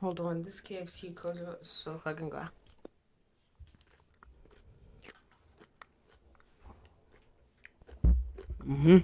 Hold 0.00 0.20
on, 0.20 0.42
this 0.42 0.60
KFC 0.60 1.14
goes 1.14 1.42
so 1.62 1.98
fucking 2.04 2.28
good. 2.28 2.48
Mm-hmm. 8.66 8.98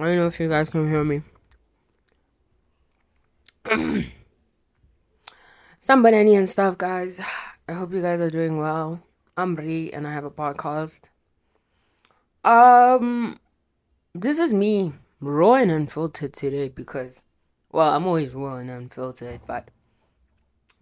I 0.00 0.04
don't 0.04 0.16
know 0.16 0.26
if 0.26 0.38
you 0.38 0.48
guys 0.48 0.68
can 0.68 0.88
hear 0.88 1.02
me. 1.02 1.22
Some 5.78 6.02
banana 6.02 6.32
and 6.32 6.48
stuff, 6.48 6.76
guys. 6.78 7.20
I 7.68 7.72
hope 7.72 7.92
you 7.92 8.02
guys 8.02 8.20
are 8.20 8.30
doing 8.30 8.58
well. 8.58 9.00
I'm 9.36 9.54
Bri 9.54 9.92
and 9.92 10.06
I 10.06 10.12
have 10.12 10.24
a 10.24 10.30
podcast. 10.30 11.08
Um, 12.44 13.38
this 14.14 14.38
is 14.38 14.52
me 14.52 14.92
raw 15.20 15.54
and 15.54 15.70
unfiltered 15.70 16.34
today 16.34 16.68
because, 16.68 17.22
well, 17.72 17.94
I'm 17.94 18.06
always 18.06 18.34
raw 18.34 18.56
and 18.56 18.70
unfiltered, 18.70 19.40
but 19.46 19.70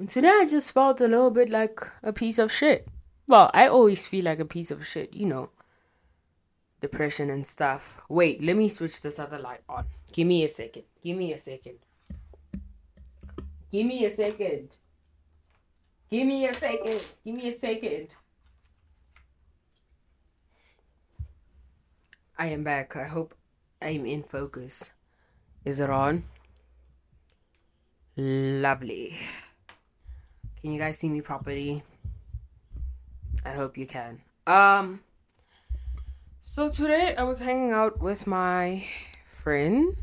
today 0.06 0.28
I 0.28 0.46
just 0.46 0.72
felt 0.72 1.00
a 1.00 1.08
little 1.08 1.30
bit 1.30 1.50
like 1.50 1.80
a 2.02 2.12
piece 2.12 2.38
of 2.38 2.52
shit. 2.52 2.88
Well, 3.26 3.50
I 3.54 3.68
always 3.68 4.06
feel 4.06 4.24
like 4.24 4.40
a 4.40 4.44
piece 4.44 4.70
of 4.70 4.86
shit, 4.86 5.14
you 5.14 5.26
know 5.26 5.50
depression 6.80 7.30
and 7.30 7.46
stuff. 7.46 8.00
Wait, 8.08 8.42
let 8.42 8.56
me 8.56 8.68
switch 8.68 9.02
this 9.02 9.18
other 9.18 9.38
light 9.38 9.62
on. 9.68 9.86
Give 10.12 10.26
me 10.26 10.44
a 10.44 10.48
second. 10.48 10.84
Give 11.02 11.16
me 11.16 11.32
a 11.32 11.38
second. 11.38 11.78
Give 13.72 13.86
me 13.86 14.04
a 14.04 14.10
second. 14.10 14.78
Give 16.10 16.26
me 16.26 16.46
a 16.46 16.54
second. 16.54 17.00
Give 17.24 17.34
me 17.34 17.48
a 17.48 17.52
second. 17.52 18.16
I 22.38 22.46
am 22.46 22.62
back. 22.62 22.96
I 22.96 23.06
hope 23.06 23.34
I'm 23.82 24.06
in 24.06 24.22
focus. 24.22 24.90
Is 25.64 25.80
it 25.80 25.90
on? 25.90 26.24
Lovely. 28.16 29.14
Can 30.62 30.72
you 30.72 30.78
guys 30.78 30.98
see 30.98 31.10
me 31.10 31.20
properly? 31.20 31.82
I 33.44 33.50
hope 33.50 33.76
you 33.76 33.86
can. 33.86 34.22
Um 34.46 35.00
so 36.40 36.70
today 36.70 37.14
I 37.14 37.24
was 37.24 37.40
hanging 37.40 37.72
out 37.72 38.00
with 38.00 38.26
my 38.26 38.86
friend. 39.26 39.96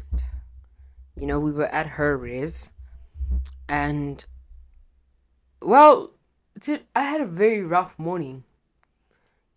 You 1.16 1.25
know, 1.25 1.39
we 1.39 1.52
were 1.52 1.73
at 1.73 1.88
her 1.88 2.16
res. 2.16 2.70
And 3.67 4.23
well, 5.59 6.11
I 6.95 7.03
had 7.03 7.20
a 7.20 7.25
very 7.25 7.64
rough 7.64 7.98
morning. 7.98 8.44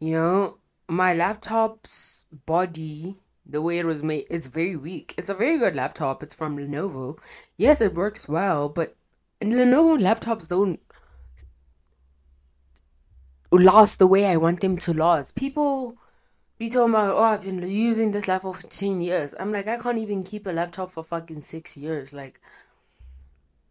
You 0.00 0.12
know, 0.12 0.58
my 0.88 1.12
laptop's 1.12 2.24
body, 2.46 3.18
the 3.48 3.62
way 3.62 3.78
it 3.78 3.86
was 3.86 4.02
made, 4.02 4.26
it's 4.30 4.46
very 4.46 4.76
weak. 4.76 5.14
It's 5.16 5.28
a 5.28 5.34
very 5.34 5.58
good 5.58 5.76
laptop. 5.76 6.22
It's 6.22 6.34
from 6.34 6.56
Lenovo. 6.56 7.18
Yes, 7.56 7.80
it 7.80 7.94
works 7.94 8.28
well, 8.28 8.68
but 8.68 8.96
Lenovo 9.42 9.98
laptops 9.98 10.48
don't 10.48 10.80
last 13.52 13.98
the 13.98 14.06
way 14.06 14.26
I 14.26 14.36
want 14.36 14.60
them 14.60 14.76
to 14.78 14.92
last. 14.92 15.36
People 15.36 15.96
be 16.58 16.68
talking 16.68 16.94
about, 16.94 17.16
oh, 17.16 17.22
I've 17.22 17.42
been 17.42 17.62
using 17.68 18.10
this 18.10 18.28
laptop 18.28 18.56
for 18.56 18.68
10 18.68 19.00
years. 19.00 19.34
I'm 19.38 19.52
like, 19.52 19.68
I 19.68 19.76
can't 19.76 19.98
even 19.98 20.22
keep 20.22 20.46
a 20.46 20.50
laptop 20.50 20.90
for 20.90 21.04
fucking 21.04 21.42
six 21.42 21.76
years. 21.76 22.12
Like, 22.12 22.40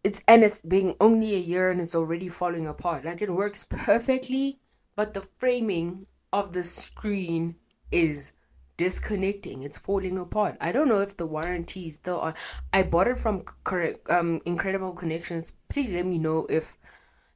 it's, 0.04 0.22
and 0.28 0.44
it's 0.44 0.60
being 0.60 0.94
only 1.00 1.34
a 1.34 1.38
year 1.38 1.70
and 1.70 1.80
it's 1.80 1.94
already 1.94 2.28
falling 2.28 2.66
apart. 2.66 3.04
Like, 3.04 3.22
it 3.22 3.30
works 3.30 3.64
perfectly, 3.68 4.58
but 4.94 5.12
the 5.12 5.22
framing 5.22 6.06
of 6.32 6.52
the 6.52 6.62
screen 6.62 7.56
is 7.90 8.32
disconnecting. 8.76 9.62
It's 9.62 9.78
falling 9.78 10.18
apart. 10.18 10.56
I 10.60 10.72
don't 10.72 10.88
know 10.88 11.00
if 11.00 11.16
the 11.16 11.26
warranty 11.26 11.86
is 11.86 11.94
still 11.94 12.20
on. 12.20 12.34
I 12.72 12.82
bought 12.82 13.08
it 13.08 13.18
from 13.18 13.44
correct, 13.64 14.08
um, 14.10 14.40
Incredible 14.44 14.92
Connections. 14.92 15.52
Please 15.68 15.92
let 15.92 16.06
me 16.06 16.18
know 16.18 16.46
if 16.48 16.76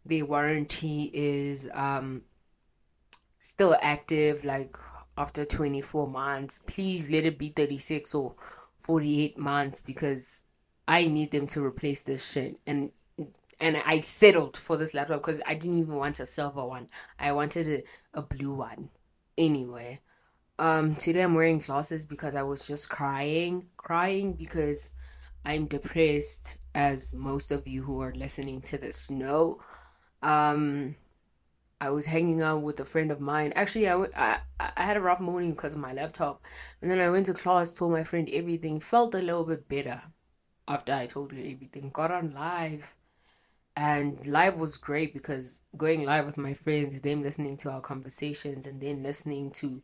the 0.04 0.22
warranty 0.22 1.10
is, 1.12 1.68
um, 1.74 2.22
still 3.38 3.76
active. 3.80 4.44
Like, 4.44 4.76
after 5.20 5.44
24 5.44 6.08
months. 6.08 6.60
Please 6.66 7.10
let 7.10 7.24
it 7.24 7.38
be 7.38 7.50
36 7.50 8.14
or 8.14 8.34
48 8.80 9.38
months 9.38 9.80
because 9.80 10.44
I 10.88 11.06
need 11.06 11.30
them 11.30 11.46
to 11.48 11.64
replace 11.64 12.02
this 12.02 12.32
shit. 12.32 12.58
And 12.66 12.92
and 13.62 13.76
I 13.84 14.00
settled 14.00 14.56
for 14.56 14.78
this 14.78 14.94
laptop 14.94 15.20
because 15.20 15.42
I 15.46 15.52
didn't 15.52 15.78
even 15.78 15.96
want 15.96 16.18
a 16.18 16.24
silver 16.24 16.64
one. 16.64 16.88
I 17.18 17.32
wanted 17.32 17.68
a, 18.14 18.18
a 18.18 18.22
blue 18.22 18.54
one. 18.54 18.88
Anyway, 19.36 20.00
um, 20.60 20.94
today 20.94 21.22
I'm 21.22 21.34
wearing 21.34 21.58
glasses 21.58 22.04
because 22.04 22.34
I 22.34 22.42
was 22.42 22.66
just 22.66 22.90
crying, 22.90 23.68
crying 23.78 24.34
because 24.34 24.90
I'm 25.42 25.64
depressed, 25.64 26.58
as 26.74 27.14
most 27.14 27.50
of 27.50 27.66
you 27.66 27.82
who 27.82 28.02
are 28.02 28.12
listening 28.12 28.60
to 28.62 28.76
this 28.76 29.08
know. 29.08 29.62
Um, 30.22 30.96
I 31.80 31.88
was 31.88 32.04
hanging 32.04 32.42
out 32.42 32.60
with 32.60 32.78
a 32.78 32.84
friend 32.84 33.10
of 33.10 33.22
mine. 33.22 33.54
Actually, 33.56 33.88
I, 33.88 34.04
I, 34.14 34.38
I 34.76 34.82
had 34.84 34.98
a 34.98 35.00
rough 35.00 35.18
morning 35.18 35.52
because 35.52 35.72
of 35.72 35.80
my 35.80 35.94
laptop. 35.94 36.44
And 36.82 36.90
then 36.90 37.00
I 37.00 37.08
went 37.08 37.24
to 37.26 37.32
class, 37.32 37.72
told 37.72 37.92
my 37.92 38.04
friend 38.04 38.28
everything, 38.30 38.80
felt 38.80 39.14
a 39.14 39.18
little 39.18 39.44
bit 39.46 39.66
better 39.66 40.02
after 40.68 40.92
I 40.92 41.06
told 41.06 41.32
her 41.32 41.38
everything. 41.38 41.88
Got 41.90 42.10
on 42.10 42.34
live. 42.34 42.96
And 43.78 44.26
live 44.26 44.58
was 44.58 44.76
great 44.76 45.14
because 45.14 45.62
going 45.74 46.04
live 46.04 46.26
with 46.26 46.36
my 46.36 46.52
friends, 46.52 47.00
them 47.00 47.22
listening 47.22 47.56
to 47.58 47.70
our 47.70 47.80
conversations, 47.80 48.66
and 48.66 48.78
then 48.78 49.02
listening 49.02 49.52
to 49.52 49.82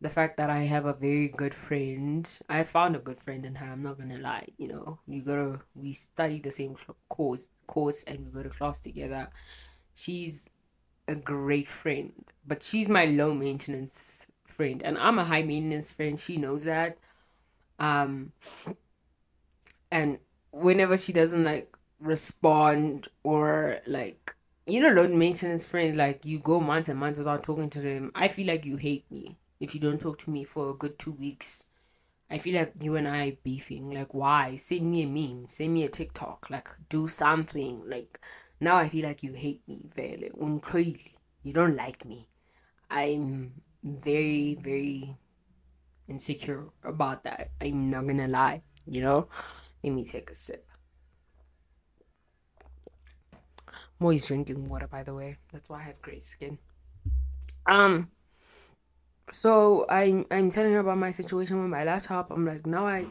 the 0.00 0.08
fact 0.08 0.36
that 0.36 0.50
I 0.50 0.60
have 0.60 0.86
a 0.86 0.92
very 0.92 1.28
good 1.28 1.54
friend. 1.54 2.28
I 2.48 2.64
found 2.64 2.96
a 2.96 3.00
good 3.00 3.18
friend 3.18 3.44
in 3.44 3.56
her. 3.56 3.72
I'm 3.72 3.82
not 3.82 3.98
gonna 3.98 4.18
lie. 4.18 4.46
You 4.56 4.68
know, 4.68 4.98
we 5.06 5.20
go 5.20 5.36
to 5.36 5.60
we 5.74 5.92
study 5.92 6.40
the 6.40 6.50
same 6.50 6.76
course 7.08 7.48
course 7.66 8.04
and 8.04 8.24
we 8.24 8.30
go 8.30 8.42
to 8.42 8.50
class 8.50 8.78
together. 8.78 9.30
She's 9.94 10.48
a 11.08 11.16
great 11.16 11.68
friend, 11.68 12.12
but 12.46 12.62
she's 12.62 12.88
my 12.88 13.06
low 13.06 13.34
maintenance 13.34 14.26
friend, 14.46 14.82
and 14.82 14.96
I'm 14.98 15.18
a 15.18 15.24
high 15.24 15.42
maintenance 15.42 15.92
friend. 15.92 16.18
She 16.18 16.36
knows 16.36 16.64
that. 16.64 16.98
Um, 17.78 18.32
and 19.90 20.18
whenever 20.50 20.96
she 20.96 21.12
doesn't 21.12 21.44
like 21.44 21.76
respond 22.00 23.08
or 23.22 23.80
like 23.86 24.34
you 24.66 24.80
know 24.80 24.90
low 24.90 25.08
maintenance 25.08 25.64
friend 25.64 25.96
like 25.96 26.24
you 26.24 26.38
go 26.38 26.60
months 26.60 26.88
and 26.88 26.98
months 26.98 27.18
without 27.18 27.42
talking 27.42 27.68
to 27.68 27.80
them 27.80 28.12
i 28.14 28.28
feel 28.28 28.46
like 28.46 28.64
you 28.64 28.76
hate 28.76 29.04
me 29.10 29.36
if 29.60 29.74
you 29.74 29.80
don't 29.80 30.00
talk 30.00 30.18
to 30.18 30.30
me 30.30 30.44
for 30.44 30.70
a 30.70 30.74
good 30.74 30.98
two 30.98 31.12
weeks 31.12 31.64
i 32.30 32.38
feel 32.38 32.58
like 32.58 32.72
you 32.80 32.96
and 32.96 33.08
i 33.08 33.36
beefing 33.42 33.90
like 33.90 34.12
why 34.14 34.56
send 34.56 34.90
me 34.90 35.02
a 35.02 35.06
meme 35.06 35.48
send 35.48 35.74
me 35.74 35.84
a 35.84 35.88
tiktok 35.88 36.48
like 36.50 36.68
do 36.88 37.08
something 37.08 37.82
like 37.88 38.20
now 38.60 38.76
I 38.76 38.88
feel 38.88 39.06
like 39.06 39.22
you 39.22 39.32
hate 39.34 39.62
me 39.68 39.82
very 39.94 40.30
unclearly. 40.40 41.16
You 41.42 41.52
don't 41.52 41.76
like 41.76 42.04
me. 42.04 42.28
I'm 42.90 43.52
very, 43.84 44.56
very 44.60 45.16
insecure 46.08 46.68
about 46.82 47.22
that. 47.24 47.50
I'm 47.60 47.90
not 47.90 48.06
gonna 48.06 48.26
lie, 48.26 48.62
you 48.86 49.00
know? 49.00 49.28
Let 49.84 49.92
me 49.92 50.04
take 50.04 50.30
a 50.30 50.34
sip. 50.34 50.66
I'm 53.68 54.06
always 54.06 54.26
drinking 54.26 54.68
water 54.68 54.88
by 54.88 55.04
the 55.04 55.14
way. 55.14 55.36
That's 55.52 55.68
why 55.68 55.80
I 55.80 55.82
have 55.84 56.02
great 56.02 56.26
skin. 56.26 56.58
Um 57.66 58.10
so 59.32 59.86
I'm 59.88 60.26
I'm 60.30 60.50
telling 60.50 60.72
her 60.72 60.80
about 60.80 60.98
my 60.98 61.10
situation 61.10 61.60
with 61.60 61.70
my 61.70 61.84
laptop. 61.84 62.30
I'm 62.30 62.46
like, 62.46 62.66
now 62.66 62.86
I 62.86 63.06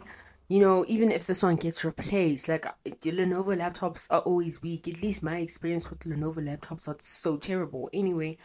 you 0.50 0.60
know, 0.62 0.86
even 0.88 1.12
if 1.12 1.28
this 1.28 1.44
one 1.44 1.58
gets 1.58 1.84
replaced, 1.84 2.48
like 2.48 2.66
Lenovo 2.86 3.56
laptops 3.58 4.08
are 4.10 4.22
always 4.22 4.62
weak. 4.62 4.88
At 4.88 5.02
least 5.04 5.22
my 5.24 5.38
experience 5.40 5.90
with 5.90 6.00
Lenovo 6.02 6.38
laptops 6.38 6.88
are 6.88 6.96
so 7.02 7.38
terrible. 7.38 7.90
Anyway, 7.94 8.38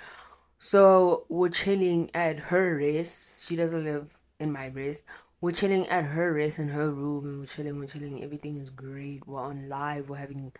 so 0.58 1.26
we're 1.28 1.48
chilling 1.50 2.10
at 2.14 2.38
her 2.38 2.76
res. 2.76 3.44
She 3.48 3.54
doesn't 3.56 3.84
live 3.84 4.18
in 4.40 4.52
my 4.52 4.66
res. 4.66 5.02
We're 5.40 5.52
chilling 5.52 5.86
at 5.88 6.04
her 6.04 6.32
res 6.32 6.58
in 6.58 6.68
her 6.68 6.90
room, 6.90 7.24
and 7.26 7.40
we're 7.40 7.46
chilling. 7.46 7.78
We're 7.78 7.86
chilling. 7.86 8.22
Everything 8.22 8.56
is 8.56 8.70
great. 8.70 9.26
We're 9.26 9.40
on 9.40 9.68
live. 9.68 10.08
We're 10.08 10.16
having 10.16 10.52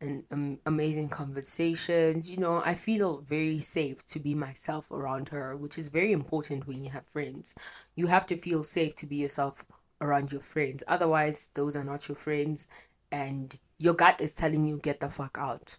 an 0.00 0.24
um, 0.30 0.58
amazing 0.66 1.08
conversations. 1.08 2.30
You 2.30 2.38
know, 2.38 2.62
I 2.64 2.74
feel 2.74 3.20
very 3.20 3.58
safe 3.58 4.06
to 4.06 4.18
be 4.18 4.34
myself 4.34 4.90
around 4.90 5.28
her, 5.30 5.56
which 5.56 5.78
is 5.78 5.88
very 5.88 6.12
important 6.12 6.66
when 6.66 6.82
you 6.82 6.90
have 6.90 7.06
friends. 7.06 7.54
You 7.94 8.06
have 8.06 8.26
to 8.26 8.36
feel 8.36 8.62
safe 8.62 8.94
to 8.96 9.06
be 9.06 9.16
yourself 9.16 9.64
around 10.00 10.32
your 10.32 10.40
friends. 10.40 10.82
Otherwise, 10.88 11.50
those 11.54 11.76
are 11.76 11.84
not 11.84 12.08
your 12.08 12.16
friends, 12.16 12.66
and 13.12 13.58
your 13.78 13.94
gut 13.94 14.20
is 14.20 14.32
telling 14.32 14.66
you 14.66 14.78
get 14.78 15.00
the 15.00 15.10
fuck 15.10 15.36
out. 15.38 15.76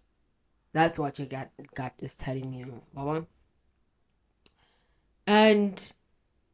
That's 0.73 1.00
what 1.00 1.19
your 1.19 1.27
gut 1.27 1.51
gut 1.75 1.94
is 2.00 2.15
telling 2.15 2.53
you, 2.53 2.81
mama. 2.94 3.25
And 5.27 5.91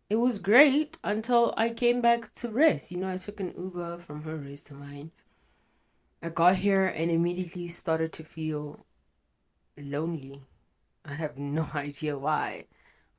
it 0.09 0.15
was 0.15 0.39
great 0.39 0.97
until 1.03 1.53
I 1.57 1.69
came 1.69 2.01
back 2.01 2.33
to 2.35 2.49
rest. 2.49 2.91
You 2.91 2.99
know, 2.99 3.09
I 3.09 3.17
took 3.17 3.39
an 3.39 3.53
Uber 3.57 3.99
from 3.99 4.23
her 4.23 4.37
rest 4.37 4.67
to 4.67 4.73
mine. 4.73 5.11
I 6.21 6.29
got 6.29 6.57
here 6.57 6.85
and 6.85 7.11
immediately 7.11 7.67
started 7.67 8.11
to 8.13 8.23
feel 8.23 8.85
lonely. 9.77 10.41
I 11.05 11.13
have 11.13 11.37
no 11.37 11.67
idea 11.75 12.17
why. 12.17 12.65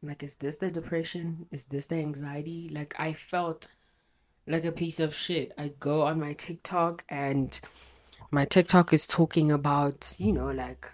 I'm 0.02 0.08
like, 0.08 0.22
is 0.22 0.36
this 0.36 0.56
the 0.56 0.70
depression? 0.70 1.46
Is 1.50 1.64
this 1.64 1.86
the 1.86 1.96
anxiety? 1.96 2.68
Like, 2.68 2.94
I 2.98 3.12
felt 3.12 3.68
like 4.46 4.64
a 4.64 4.72
piece 4.72 5.00
of 5.00 5.14
shit. 5.14 5.52
I 5.58 5.72
go 5.80 6.02
on 6.02 6.20
my 6.20 6.32
TikTok 6.32 7.04
and 7.08 7.58
my 8.30 8.44
TikTok 8.44 8.92
is 8.92 9.06
talking 9.06 9.50
about, 9.50 10.16
you 10.18 10.32
know, 10.32 10.50
like 10.50 10.90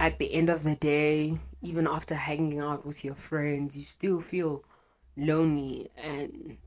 at 0.00 0.18
the 0.18 0.32
end 0.32 0.48
of 0.48 0.62
the 0.64 0.76
day, 0.76 1.38
even 1.62 1.86
after 1.86 2.14
hanging 2.14 2.60
out 2.60 2.84
with 2.84 3.04
your 3.04 3.14
friends, 3.14 3.76
you 3.76 3.84
still 3.84 4.20
feel 4.20 4.64
lonely 5.16 5.90
and 5.96 6.58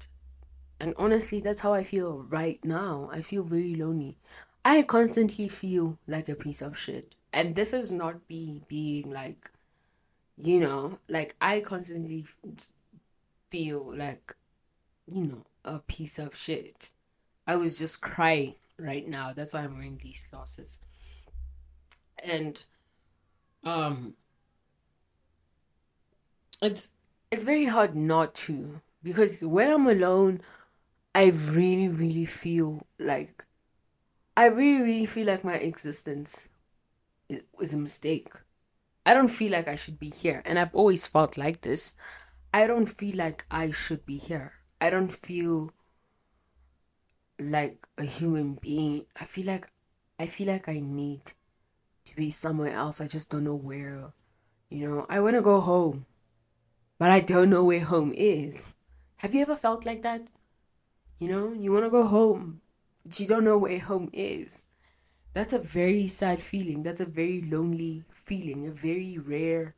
and 0.80 0.94
honestly 0.98 1.40
that's 1.40 1.62
how 1.62 1.74
I 1.74 1.84
feel 1.84 2.26
right 2.30 2.64
now. 2.64 3.10
I 3.12 3.22
feel 3.22 3.44
very 3.44 3.76
lonely. 3.76 4.18
I 4.64 4.82
constantly 4.84 5.48
feel 5.48 5.98
like 6.08 6.30
a 6.30 6.36
piece 6.36 6.62
of 6.62 6.78
shit. 6.78 7.16
And 7.34 7.56
this 7.56 7.74
is 7.74 7.92
not 7.92 8.28
me 8.30 8.62
being 8.68 9.12
like 9.12 9.52
you 10.38 10.60
know, 10.60 11.00
like 11.10 11.36
I 11.42 11.62
constantly 11.62 12.26
feel 13.50 13.96
like 13.96 14.36
you 15.12 15.24
know, 15.24 15.46
a 15.64 15.80
piece 15.80 16.20
of 16.20 16.36
shit. 16.36 16.90
I 17.46 17.56
was 17.56 17.80
just 17.80 18.02
crying 18.02 18.56
right 18.78 19.08
now. 19.08 19.34
That's 19.34 19.54
why 19.54 19.62
I'm 19.62 19.74
wearing 19.76 20.00
these 20.02 20.28
glasses. 20.30 20.80
And 22.24 22.64
um 23.64 24.14
it's 26.62 26.90
it's 27.32 27.44
very 27.44 27.66
hard 27.66 27.96
not 27.96 28.34
to 28.36 28.82
because 29.04 29.42
when 29.42 29.70
I'm 29.70 29.88
alone, 29.88 30.42
I 31.18 31.30
really, 31.50 31.88
really 31.88 32.26
feel 32.26 32.86
like 33.00 33.44
I 34.38 34.46
really, 34.46 34.84
really 34.84 35.06
feel 35.08 35.26
like 35.26 35.44
my 35.44 35.56
existence 35.56 36.48
is 37.28 37.74
a 37.74 37.78
mistake. 37.78 38.30
I 39.04 39.16
don't 39.16 39.28
feel 39.28 39.52
like 39.52 39.68
I 39.68 39.74
should 39.74 39.98
be 39.98 40.12
here, 40.12 40.44
and 40.46 40.60
I've 40.60 40.76
always 40.76 41.08
felt 41.08 41.36
like 41.36 41.62
this. 41.62 41.96
I 42.54 42.68
don't 42.68 42.86
feel 42.86 43.18
like 43.18 43.46
I 43.50 43.72
should 43.72 44.06
be 44.06 44.20
here. 44.20 44.54
I 44.80 44.92
don't 44.92 45.12
feel 45.12 45.72
like 47.40 47.88
a 47.98 48.04
human 48.04 48.60
being. 48.62 49.08
I 49.20 49.26
feel 49.26 49.48
like 49.48 49.72
I 50.20 50.28
feel 50.28 50.50
like 50.50 50.70
I 50.70 50.80
need 50.80 51.34
to 52.06 52.16
be 52.16 52.30
somewhere 52.30 52.74
else. 52.74 53.02
I 53.02 53.08
just 53.08 53.32
don't 53.32 53.46
know 53.46 53.56
where. 53.56 54.14
You 54.70 54.88
know, 54.88 55.08
I 55.10 55.20
want 55.22 55.36
to 55.36 55.42
go 55.42 55.62
home, 55.62 56.06
but 57.00 57.10
I 57.10 57.22
don't 57.22 57.50
know 57.50 57.64
where 57.64 57.80
home 57.80 58.14
is. 58.16 58.76
Have 59.16 59.34
you 59.34 59.42
ever 59.42 59.56
felt 59.56 59.84
like 59.84 60.04
that? 60.04 60.22
You 61.18 61.28
know, 61.28 61.52
you 61.52 61.72
want 61.72 61.86
to 61.86 61.90
go 61.90 62.06
home, 62.06 62.62
but 63.04 63.20
you 63.20 63.26
don't 63.26 63.44
know 63.44 63.58
where 63.58 63.80
home 63.80 64.10
is. 64.14 64.66
That's 65.34 65.54
a 65.54 65.60
very 65.60 66.08
sad 66.08 66.40
feeling. 66.42 66.84
That's 66.84 67.02
a 67.02 67.06
very 67.06 67.42
lonely 67.42 68.04
feeling, 68.12 68.68
a 68.68 68.72
very 68.72 69.18
rare 69.18 69.74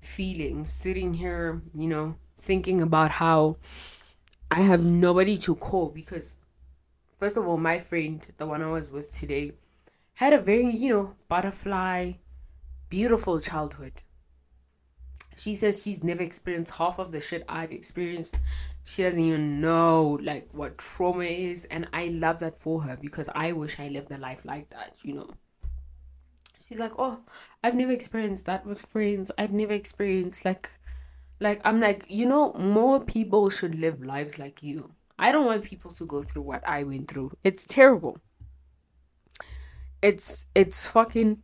feeling. 0.00 0.64
Sitting 0.64 1.14
here, 1.14 1.60
you 1.74 1.88
know, 1.88 2.16
thinking 2.36 2.80
about 2.80 3.12
how 3.12 3.56
I 4.50 4.62
have 4.62 4.82
nobody 4.82 5.36
to 5.38 5.54
call 5.54 5.90
because, 5.90 6.36
first 7.18 7.36
of 7.36 7.46
all, 7.46 7.58
my 7.58 7.78
friend, 7.78 8.24
the 8.38 8.46
one 8.46 8.62
I 8.62 8.68
was 8.68 8.90
with 8.90 9.12
today, 9.12 9.52
had 10.14 10.32
a 10.32 10.40
very, 10.40 10.70
you 10.70 10.92
know, 10.92 11.14
butterfly, 11.28 12.12
beautiful 12.88 13.38
childhood. 13.38 14.02
She 15.36 15.54
says 15.54 15.82
she's 15.82 16.04
never 16.04 16.22
experienced 16.22 16.74
half 16.74 16.98
of 16.98 17.12
the 17.12 17.20
shit 17.20 17.44
I've 17.48 17.72
experienced. 17.72 18.36
She 18.84 19.02
doesn't 19.02 19.20
even 19.20 19.60
know 19.60 20.18
like 20.22 20.48
what 20.52 20.78
trauma 20.78 21.24
is, 21.24 21.64
and 21.66 21.88
I 21.92 22.08
love 22.08 22.40
that 22.40 22.58
for 22.58 22.82
her 22.82 22.96
because 22.96 23.28
I 23.34 23.52
wish 23.52 23.78
I 23.78 23.88
lived 23.88 24.10
a 24.10 24.18
life 24.18 24.44
like 24.44 24.70
that, 24.70 24.96
you 25.02 25.14
know. 25.14 25.30
She's 26.60 26.78
like, 26.78 26.92
"Oh, 26.98 27.20
I've 27.64 27.74
never 27.74 27.92
experienced 27.92 28.44
that 28.46 28.64
with 28.64 28.80
friends. 28.86 29.32
I've 29.38 29.52
never 29.52 29.72
experienced 29.72 30.44
like 30.44 30.70
like 31.40 31.60
I'm 31.64 31.80
like, 31.80 32.06
you 32.08 32.26
know, 32.26 32.52
more 32.54 33.04
people 33.04 33.50
should 33.50 33.74
live 33.74 34.02
lives 34.02 34.38
like 34.38 34.62
you. 34.62 34.94
I 35.18 35.32
don't 35.32 35.46
want 35.46 35.64
people 35.64 35.92
to 35.92 36.06
go 36.06 36.22
through 36.22 36.42
what 36.42 36.66
I 36.68 36.84
went 36.84 37.08
through. 37.10 37.32
It's 37.44 37.66
terrible. 37.66 38.18
It's 40.02 40.46
it's 40.54 40.86
fucking 40.86 41.42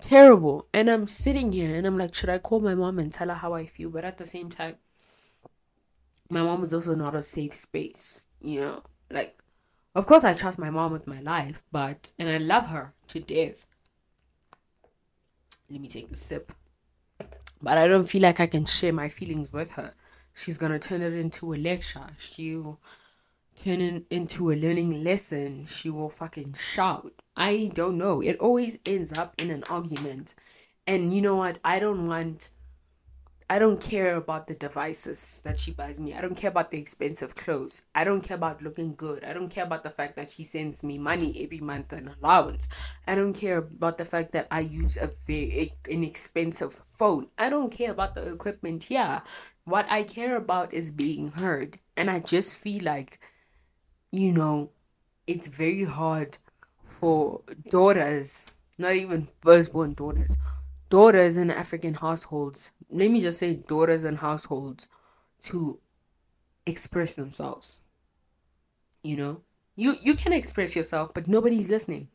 terrible. 0.00 0.68
And 0.74 0.90
I'm 0.90 1.08
sitting 1.08 1.52
here 1.52 1.74
and 1.76 1.86
I'm 1.86 1.98
like, 1.98 2.14
should 2.14 2.30
I 2.30 2.38
call 2.38 2.60
my 2.60 2.74
mom 2.74 2.98
and 2.98 3.12
tell 3.12 3.28
her 3.28 3.34
how 3.34 3.54
I 3.54 3.66
feel? 3.66 3.90
But 3.90 4.04
at 4.04 4.18
the 4.18 4.26
same 4.26 4.50
time, 4.50 4.76
my 6.30 6.42
mom 6.42 6.64
is 6.64 6.74
also 6.74 6.94
not 6.94 7.14
a 7.14 7.22
safe 7.22 7.54
space, 7.54 8.26
you 8.40 8.60
know? 8.60 8.82
Like, 9.10 9.36
of 9.94 10.06
course, 10.06 10.24
I 10.24 10.34
trust 10.34 10.58
my 10.58 10.70
mom 10.70 10.92
with 10.92 11.06
my 11.06 11.20
life, 11.20 11.62
but, 11.72 12.10
and 12.18 12.28
I 12.28 12.38
love 12.38 12.66
her 12.66 12.94
to 13.08 13.20
death. 13.20 13.66
Let 15.70 15.80
me 15.80 15.88
take 15.88 16.10
a 16.10 16.16
sip. 16.16 16.52
But 17.62 17.78
I 17.78 17.88
don't 17.88 18.04
feel 18.04 18.22
like 18.22 18.40
I 18.40 18.46
can 18.46 18.66
share 18.66 18.92
my 18.92 19.08
feelings 19.08 19.52
with 19.52 19.72
her. 19.72 19.94
She's 20.34 20.58
gonna 20.58 20.78
turn 20.78 21.02
it 21.02 21.14
into 21.14 21.54
a 21.54 21.56
lecture. 21.56 22.08
She'll 22.18 22.78
turn 23.56 23.80
it 23.80 24.04
into 24.10 24.52
a 24.52 24.54
learning 24.54 25.02
lesson. 25.02 25.64
She 25.64 25.88
will 25.88 26.10
fucking 26.10 26.54
shout. 26.54 27.12
I 27.36 27.70
don't 27.74 27.96
know. 27.96 28.20
It 28.20 28.38
always 28.38 28.78
ends 28.84 29.16
up 29.16 29.34
in 29.38 29.50
an 29.50 29.64
argument. 29.70 30.34
And 30.86 31.12
you 31.12 31.22
know 31.22 31.36
what? 31.36 31.58
I 31.64 31.78
don't 31.78 32.06
want 32.06 32.50
I 33.48 33.60
don't 33.60 33.80
care 33.80 34.16
about 34.16 34.48
the 34.48 34.54
devices 34.54 35.40
that 35.44 35.60
she 35.60 35.70
buys 35.70 36.00
me. 36.00 36.14
I 36.14 36.20
don't 36.20 36.34
care 36.34 36.50
about 36.50 36.72
the 36.72 36.78
expensive 36.78 37.36
clothes. 37.36 37.82
I 37.94 38.02
don't 38.02 38.20
care 38.20 38.36
about 38.36 38.60
looking 38.60 38.96
good. 38.96 39.22
I 39.22 39.32
don't 39.32 39.50
care 39.50 39.62
about 39.62 39.84
the 39.84 39.90
fact 39.90 40.16
that 40.16 40.30
she 40.30 40.42
sends 40.42 40.82
me 40.82 40.98
money 40.98 41.44
every 41.44 41.60
month 41.60 41.92
an 41.92 42.10
allowance. 42.20 42.66
I 43.06 43.14
don't 43.14 43.34
care 43.34 43.58
about 43.58 43.98
the 43.98 44.04
fact 44.04 44.32
that 44.32 44.48
I 44.50 44.60
use 44.60 44.96
a 44.96 45.12
very 45.28 45.74
inexpensive 45.88 46.74
phone. 46.96 47.28
I 47.38 47.48
don't 47.48 47.70
care 47.70 47.92
about 47.92 48.16
the 48.16 48.32
equipment. 48.32 48.90
Yeah. 48.90 49.20
What 49.64 49.90
I 49.92 50.02
care 50.02 50.34
about 50.34 50.74
is 50.74 50.90
being 50.90 51.28
heard. 51.30 51.78
And 51.96 52.10
I 52.10 52.18
just 52.18 52.56
feel 52.56 52.82
like, 52.82 53.20
you 54.10 54.32
know, 54.32 54.70
it's 55.28 55.46
very 55.46 55.84
hard 55.84 56.38
for 56.84 57.42
daughters, 57.70 58.46
not 58.76 58.96
even 58.96 59.28
firstborn 59.40 59.94
daughters, 59.94 60.36
daughters 60.88 61.36
in 61.36 61.50
African 61.50 61.94
households, 61.94 62.70
let 62.90 63.10
me 63.10 63.20
just 63.20 63.38
say 63.38 63.54
daughters 63.54 64.04
in 64.04 64.16
households 64.16 64.86
to 65.42 65.78
express 66.64 67.14
themselves. 67.14 67.80
You 69.02 69.16
know? 69.16 69.42
You 69.76 69.96
you 70.00 70.14
can 70.14 70.32
express 70.32 70.74
yourself, 70.74 71.12
but 71.14 71.28
nobody's 71.28 71.68
listening. 71.68 72.08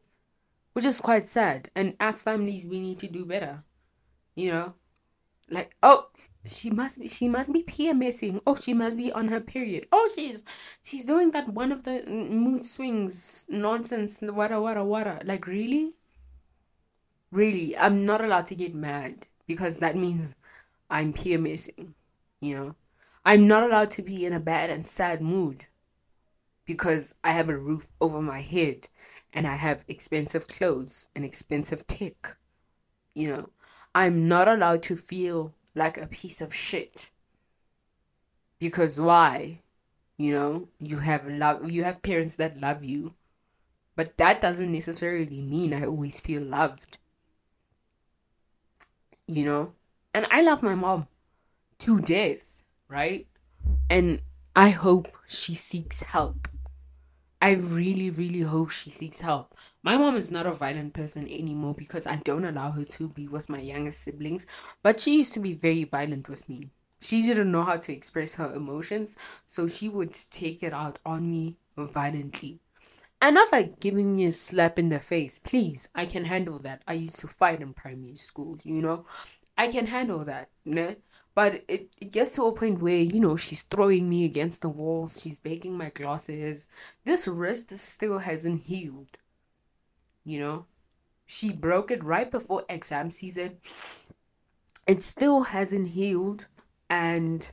Which 0.74 0.86
is 0.86 1.02
quite 1.02 1.28
sad. 1.28 1.70
And 1.76 1.96
as 2.00 2.22
families 2.22 2.66
we 2.66 2.80
need 2.80 3.00
to 3.00 3.08
do 3.08 3.26
better. 3.26 3.64
You 4.36 4.52
know? 4.52 4.74
Like, 5.50 5.76
oh, 5.84 6.08
she 6.46 6.70
must 6.70 7.00
be 7.00 7.08
she 7.10 7.28
must 7.28 7.54
be 7.54 7.64
PMSing. 7.64 8.42
Oh, 8.48 8.56
she 8.56 8.74
must 8.74 8.98
be 8.98 9.12
on 9.12 9.28
her 9.28 9.42
period. 9.42 9.86
Oh, 9.92 10.10
she's 10.16 10.42
she's 10.82 11.06
doing 11.06 11.32
that 11.32 11.50
one 11.50 11.72
of 11.72 11.84
the 11.84 12.04
mood 12.08 12.66
swings 12.66 13.46
nonsense. 13.50 14.20
Wada 14.22 14.60
wada 14.60 14.84
wada. 14.84 15.22
Like 15.24 15.46
really, 15.46 15.96
really, 17.32 17.78
I'm 17.78 18.06
not 18.06 18.24
allowed 18.24 18.48
to 18.48 18.56
get 18.56 18.76
mad 18.76 19.28
because 19.48 19.78
that 19.78 19.96
means 19.96 20.34
I'm 20.90 21.14
PMSing. 21.14 21.94
You 22.40 22.56
know, 22.56 22.76
I'm 23.26 23.48
not 23.48 23.64
allowed 23.64 23.92
to 23.92 24.02
be 24.02 24.26
in 24.26 24.34
a 24.34 24.40
bad 24.40 24.70
and 24.70 24.86
sad 24.86 25.22
mood 25.22 25.66
because 26.66 27.16
I 27.24 27.32
have 27.32 27.50
a 27.50 27.58
roof 27.58 27.88
over 28.00 28.22
my 28.22 28.42
head 28.42 28.88
and 29.34 29.48
I 29.48 29.56
have 29.56 29.86
expensive 29.88 30.48
clothes 30.48 31.10
and 31.16 31.24
expensive 31.24 31.86
tech. 31.88 32.38
You 33.14 33.30
know, 33.30 33.50
I'm 33.94 34.28
not 34.28 34.48
allowed 34.48 34.84
to 34.84 34.96
feel 34.96 35.54
like 35.76 35.98
a 35.98 36.08
piece 36.08 36.42
of 36.42 36.54
shit. 36.54 37.12
Because 38.60 39.00
why? 39.00 39.62
You 40.18 40.34
know, 40.34 40.68
you 40.80 41.00
have 41.00 41.28
love 41.28 41.70
you 41.70 41.84
have 41.84 42.04
parents 42.04 42.36
that 42.36 42.60
love 42.60 42.84
you. 42.84 43.16
But 43.96 44.18
that 44.18 44.42
doesn't 44.42 44.72
necessarily 44.72 45.42
mean 45.42 45.74
I 45.74 45.86
always 45.86 46.20
feel 46.20 46.42
loved. 46.42 46.98
You 49.32 49.46
know? 49.46 49.74
And 50.14 50.28
I 50.30 50.42
love 50.42 50.62
my 50.62 50.76
mom 50.76 51.08
to 51.80 52.02
death, 52.02 52.62
right? 52.90 53.28
And 53.90 54.22
I 54.56 54.70
hope 54.70 55.08
she 55.26 55.54
seeks 55.54 56.02
help. 56.02 56.50
I 57.42 57.54
really, 57.54 58.10
really 58.10 58.42
hope 58.42 58.72
she 58.72 58.90
seeks 58.90 59.22
help. 59.22 59.56
My 59.84 59.96
mom 59.96 60.18
is 60.18 60.30
not 60.30 60.46
a 60.46 60.54
violent 60.54 60.94
person 60.94 61.30
anymore 61.30 61.74
because 61.74 62.06
I 62.06 62.18
don't 62.18 62.44
allow 62.44 62.72
her 62.72 62.84
to 62.84 63.08
be 63.08 63.30
with 63.30 63.48
my 63.48 63.62
youngest 63.62 64.02
siblings, 64.02 64.46
but 64.84 65.00
she 65.00 65.20
used 65.20 65.34
to 65.34 65.40
be 65.40 65.54
very 65.54 65.86
violent 65.86 66.28
with 66.28 66.48
me. 66.50 66.70
She 67.00 67.22
didn't 67.24 67.52
know 67.52 67.64
how 67.64 67.78
to 67.78 67.94
express 67.94 68.34
her 68.34 68.54
emotions, 68.54 69.16
so 69.48 69.68
she 69.68 69.88
would 69.88 70.14
take 70.30 70.62
it 70.62 70.74
out 70.74 71.00
on 71.06 71.32
me 71.32 71.56
violently. 71.78 72.60
Not 73.30 73.52
like 73.52 73.80
giving 73.80 74.16
me 74.16 74.26
a 74.26 74.32
slap 74.32 74.80
in 74.80 74.90
the 74.90 75.00
face. 75.00 75.40
Please, 75.40 75.90
I 75.94 76.06
can 76.06 76.26
handle 76.26 76.60
that. 76.60 76.82
I 76.88 76.94
used 76.94 77.20
to 77.20 77.28
fight 77.28 77.62
in 77.62 77.74
primary 77.74 78.16
school, 78.16 78.58
you 78.64 78.82
know? 78.82 79.06
I 79.58 79.68
can 79.68 79.88
handle 79.88 80.26
that, 80.26 80.50
né? 80.66 80.98
But 81.36 81.64
it, 81.68 81.90
it 82.02 82.12
gets 82.12 82.34
to 82.34 82.44
a 82.44 82.52
point 82.52 82.82
where, 82.82 82.98
you 82.98 83.20
know, 83.20 83.38
she's 83.38 83.62
throwing 83.64 84.10
me 84.10 84.26
against 84.26 84.62
the 84.62 84.70
wall, 84.70 85.08
she's 85.08 85.40
breaking 85.40 85.78
my 85.78 85.90
glasses. 85.90 86.68
This 87.06 87.28
wrist 87.28 87.78
still 87.78 88.20
hasn't 88.20 88.64
healed 88.64 89.18
you 90.24 90.40
know 90.40 90.66
she 91.26 91.52
broke 91.52 91.92
it 91.92 92.04
right 92.04 92.30
before 92.30 92.64
exam 92.70 93.10
season 93.10 93.58
it 94.88 95.04
still 95.04 95.42
hasn't 95.42 95.90
healed 95.90 96.46
and 96.90 97.52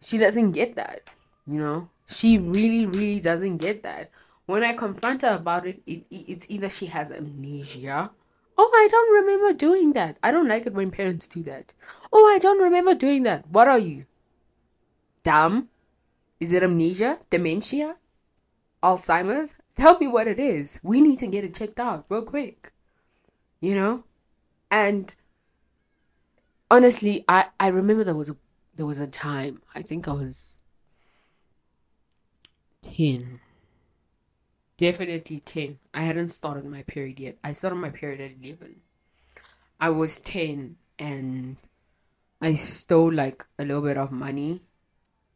she 0.00 0.18
doesn't 0.18 0.52
get 0.52 0.74
that 0.76 1.10
you 1.46 1.58
know 1.58 1.88
she 2.06 2.38
really 2.38 2.86
really 2.86 3.20
doesn't 3.20 3.58
get 3.58 3.82
that 3.82 4.10
when 4.48 4.64
I 4.64 4.72
confront 4.72 5.20
her 5.20 5.36
about 5.36 5.66
it, 5.66 5.82
it, 5.86 6.06
it's 6.10 6.46
either 6.48 6.70
she 6.70 6.86
has 6.86 7.10
amnesia. 7.10 8.10
Oh, 8.56 8.70
I 8.74 8.88
don't 8.90 9.14
remember 9.20 9.52
doing 9.52 9.92
that. 9.92 10.18
I 10.22 10.32
don't 10.32 10.48
like 10.48 10.64
it 10.64 10.72
when 10.72 10.90
parents 10.90 11.26
do 11.26 11.42
that. 11.42 11.74
Oh, 12.10 12.24
I 12.34 12.38
don't 12.38 12.62
remember 12.62 12.94
doing 12.94 13.24
that. 13.24 13.46
What 13.50 13.68
are 13.68 13.78
you? 13.78 14.06
Dumb? 15.22 15.68
Is 16.40 16.50
it 16.50 16.62
amnesia? 16.62 17.18
Dementia? 17.28 17.96
Alzheimer's? 18.82 19.52
Tell 19.76 19.98
me 19.98 20.08
what 20.08 20.26
it 20.26 20.40
is. 20.40 20.80
We 20.82 21.02
need 21.02 21.18
to 21.18 21.26
get 21.26 21.44
it 21.44 21.52
checked 21.52 21.78
out 21.78 22.06
real 22.08 22.22
quick. 22.22 22.72
You 23.60 23.74
know? 23.74 24.04
And 24.70 25.14
honestly, 26.70 27.22
I, 27.28 27.48
I 27.60 27.68
remember 27.68 28.02
there 28.02 28.14
was 28.14 28.30
a 28.30 28.36
there 28.76 28.86
was 28.86 28.98
a 28.98 29.06
time, 29.06 29.60
I 29.74 29.82
think 29.82 30.08
I 30.08 30.12
was 30.12 30.62
10 32.80 33.40
Definitely 34.78 35.40
10. 35.40 35.78
I 35.92 36.02
hadn't 36.02 36.28
started 36.28 36.64
my 36.64 36.82
period 36.82 37.18
yet. 37.18 37.36
I 37.42 37.52
started 37.52 37.76
my 37.76 37.90
period 37.90 38.20
at 38.20 38.30
11. 38.40 38.76
I 39.80 39.90
was 39.90 40.18
10 40.18 40.76
and 40.98 41.56
I 42.40 42.54
stole 42.54 43.12
like 43.12 43.44
a 43.58 43.64
little 43.64 43.82
bit 43.82 43.98
of 43.98 44.12
money. 44.12 44.62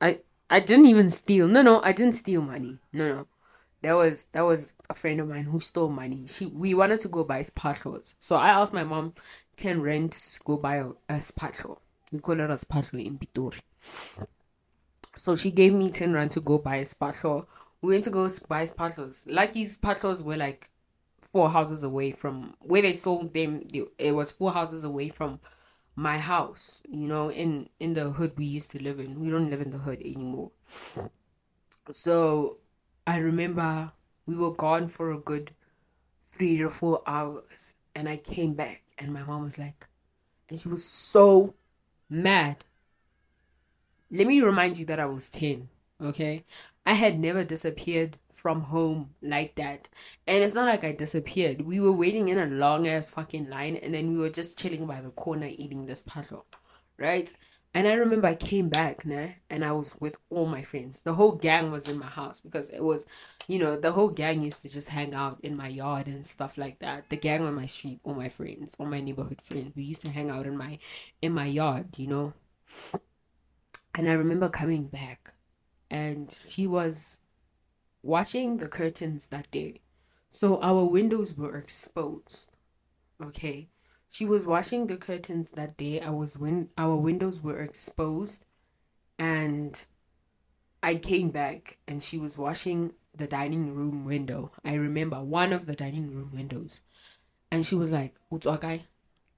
I 0.00 0.20
I 0.48 0.60
didn't 0.60 0.86
even 0.86 1.10
steal. 1.10 1.48
No, 1.48 1.60
no, 1.60 1.82
I 1.82 1.92
didn't 1.92 2.14
steal 2.14 2.40
money. 2.40 2.78
No, 2.92 3.08
no. 3.08 3.26
That 3.82 3.94
was 3.94 4.26
that 4.26 4.42
was 4.42 4.74
a 4.88 4.94
friend 4.94 5.20
of 5.20 5.28
mine 5.28 5.44
who 5.44 5.58
stole 5.58 5.88
money. 5.88 6.28
She 6.28 6.46
we 6.46 6.72
wanted 6.74 7.00
to 7.00 7.08
go 7.08 7.24
buy 7.24 7.40
spatlos. 7.40 8.14
So 8.20 8.36
I 8.36 8.48
asked 8.50 8.72
my 8.72 8.84
mom 8.84 9.14
10 9.56 9.82
rand 9.82 10.12
to 10.12 10.40
go 10.44 10.56
buy 10.56 10.76
a, 10.76 10.88
a 11.08 11.18
spatlo. 11.18 11.78
We 12.12 12.20
call 12.20 12.38
it 12.38 12.48
a 12.48 12.54
spatlo 12.54 13.04
in 13.04 13.18
Pitori. 13.18 13.60
So 15.16 15.34
she 15.34 15.50
gave 15.50 15.72
me 15.72 15.90
10 15.90 16.12
rand 16.12 16.30
to 16.32 16.40
go 16.40 16.58
buy 16.58 16.76
a 16.76 16.82
spatlo 16.82 17.46
we 17.82 17.90
went 17.90 18.04
to 18.04 18.10
go 18.10 18.30
buy 18.48 18.64
spatlas. 18.64 19.24
Lucky's 19.26 19.78
spatlas 19.78 20.22
were 20.22 20.36
like 20.36 20.70
four 21.20 21.50
houses 21.50 21.82
away 21.82 22.12
from 22.12 22.54
where 22.60 22.82
they 22.82 22.92
sold 22.92 23.34
them. 23.34 23.66
It 23.98 24.12
was 24.14 24.32
four 24.32 24.52
houses 24.52 24.84
away 24.84 25.08
from 25.10 25.40
my 25.96 26.18
house. 26.18 26.82
You 26.88 27.08
know, 27.08 27.30
in 27.30 27.68
in 27.80 27.94
the 27.94 28.10
hood 28.10 28.32
we 28.36 28.46
used 28.46 28.70
to 28.72 28.82
live 28.82 29.00
in. 29.00 29.20
We 29.20 29.30
don't 29.30 29.50
live 29.50 29.60
in 29.60 29.70
the 29.72 29.78
hood 29.78 30.00
anymore. 30.00 30.52
So 31.90 32.58
I 33.06 33.16
remember 33.18 33.92
we 34.26 34.34
were 34.36 34.52
gone 34.52 34.88
for 34.88 35.10
a 35.12 35.18
good 35.18 35.52
three 36.24 36.58
to 36.58 36.70
four 36.70 37.02
hours, 37.06 37.74
and 37.94 38.08
I 38.08 38.16
came 38.18 38.54
back, 38.54 38.82
and 38.98 39.12
my 39.12 39.22
mom 39.24 39.44
was 39.44 39.58
like, 39.58 39.88
and 40.48 40.60
she 40.60 40.68
was 40.68 40.84
so 40.84 41.54
mad. 42.10 42.64
Let 44.10 44.26
me 44.26 44.40
remind 44.40 44.78
you 44.78 44.84
that 44.86 45.00
I 45.00 45.06
was 45.06 45.28
10, 45.28 45.68
okay? 46.00 46.44
I 46.84 46.94
had 46.94 47.18
never 47.18 47.44
disappeared 47.44 48.18
from 48.32 48.62
home 48.62 49.14
like 49.22 49.54
that. 49.54 49.88
And 50.26 50.42
it's 50.42 50.54
not 50.54 50.66
like 50.66 50.84
I 50.84 50.92
disappeared. 50.92 51.62
We 51.62 51.78
were 51.78 51.92
waiting 51.92 52.28
in 52.28 52.38
a 52.38 52.46
long 52.46 52.88
ass 52.88 53.10
fucking 53.10 53.48
line 53.48 53.76
and 53.76 53.94
then 53.94 54.12
we 54.12 54.18
were 54.18 54.30
just 54.30 54.58
chilling 54.58 54.86
by 54.86 55.00
the 55.00 55.10
corner 55.10 55.48
eating 55.50 55.86
this 55.86 56.02
puzzle. 56.02 56.46
Right? 56.98 57.32
And 57.74 57.88
I 57.88 57.94
remember 57.94 58.28
I 58.28 58.34
came 58.34 58.68
back, 58.68 59.06
nah, 59.06 59.28
and 59.48 59.64
I 59.64 59.72
was 59.72 59.96
with 59.98 60.16
all 60.28 60.44
my 60.44 60.60
friends. 60.60 61.00
The 61.00 61.14
whole 61.14 61.32
gang 61.32 61.70
was 61.70 61.88
in 61.88 61.98
my 61.98 62.06
house 62.06 62.38
because 62.38 62.68
it 62.68 62.82
was, 62.84 63.06
you 63.48 63.58
know, 63.58 63.76
the 63.80 63.92
whole 63.92 64.10
gang 64.10 64.42
used 64.42 64.60
to 64.62 64.68
just 64.68 64.88
hang 64.88 65.14
out 65.14 65.38
in 65.42 65.56
my 65.56 65.68
yard 65.68 66.06
and 66.06 66.26
stuff 66.26 66.58
like 66.58 66.80
that. 66.80 67.08
The 67.08 67.16
gang 67.16 67.46
on 67.46 67.54
my 67.54 67.64
street, 67.64 68.00
all 68.04 68.14
my 68.14 68.28
friends, 68.28 68.74
all 68.78 68.86
my 68.86 69.00
neighborhood 69.00 69.40
friends, 69.40 69.72
we 69.74 69.84
used 69.84 70.02
to 70.02 70.10
hang 70.10 70.28
out 70.28 70.46
in 70.46 70.56
my 70.56 70.78
in 71.22 71.32
my 71.32 71.46
yard, 71.46 71.98
you 71.98 72.08
know. 72.08 72.34
And 73.94 74.08
I 74.08 74.12
remember 74.14 74.50
coming 74.50 74.88
back 74.88 75.32
and 75.92 76.34
she 76.48 76.66
was 76.66 77.20
watching 78.02 78.56
the 78.56 78.66
curtains 78.66 79.26
that 79.26 79.50
day. 79.50 79.82
So 80.30 80.58
our 80.62 80.84
windows 80.86 81.36
were 81.36 81.54
exposed. 81.56 82.50
Okay. 83.22 83.68
She 84.08 84.24
was 84.24 84.46
washing 84.46 84.86
the 84.86 84.96
curtains 84.96 85.50
that 85.50 85.76
day. 85.76 86.00
I 86.00 86.08
was 86.08 86.38
when 86.38 86.70
our 86.78 86.96
windows 86.96 87.42
were 87.42 87.60
exposed 87.60 88.44
and 89.18 89.84
I 90.82 90.96
came 90.96 91.28
back 91.28 91.76
and 91.86 92.02
she 92.02 92.18
was 92.18 92.38
washing 92.38 92.94
the 93.14 93.26
dining 93.26 93.74
room 93.74 94.06
window. 94.06 94.50
I 94.64 94.74
remember 94.74 95.22
one 95.22 95.52
of 95.52 95.66
the 95.66 95.76
dining 95.76 96.10
room 96.10 96.30
windows. 96.32 96.80
And 97.50 97.66
she 97.66 97.74
was 97.74 97.90
like, 97.90 98.14
Utswakai, 98.32 98.84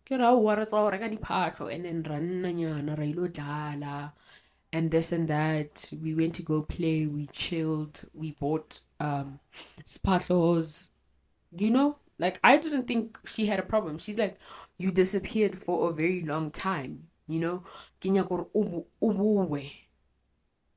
ke 0.06 0.12
ra 0.12 0.32
wa 0.32 0.54
re 0.54 0.64
tswa 0.64 0.92
reka 0.92 1.08
diphahlo 1.08 1.74
and 1.74 1.84
then 1.84 2.02
nyana 2.04 2.96
ra 2.96 3.04
ilo 3.04 3.26
dlala 3.26 4.12
and 4.74 4.90
this 4.90 5.12
and 5.12 5.28
that. 5.28 5.88
We 6.02 6.14
went 6.14 6.34
to 6.34 6.42
go 6.42 6.60
play, 6.62 7.06
we 7.06 7.28
chilled, 7.28 8.00
we 8.12 8.32
bought 8.32 8.80
um 9.00 9.38
spatlos. 9.84 10.90
You 11.56 11.70
know? 11.70 11.98
Like 12.18 12.40
I 12.42 12.56
didn't 12.58 12.88
think 12.88 13.18
she 13.24 13.46
had 13.46 13.60
a 13.60 13.62
problem. 13.62 13.98
She's 13.98 14.18
like, 14.18 14.36
You 14.76 14.90
disappeared 14.90 15.58
for 15.58 15.88
a 15.88 15.94
very 15.94 16.22
long 16.22 16.50
time, 16.50 17.08
you 17.28 17.38
know? 17.38 17.62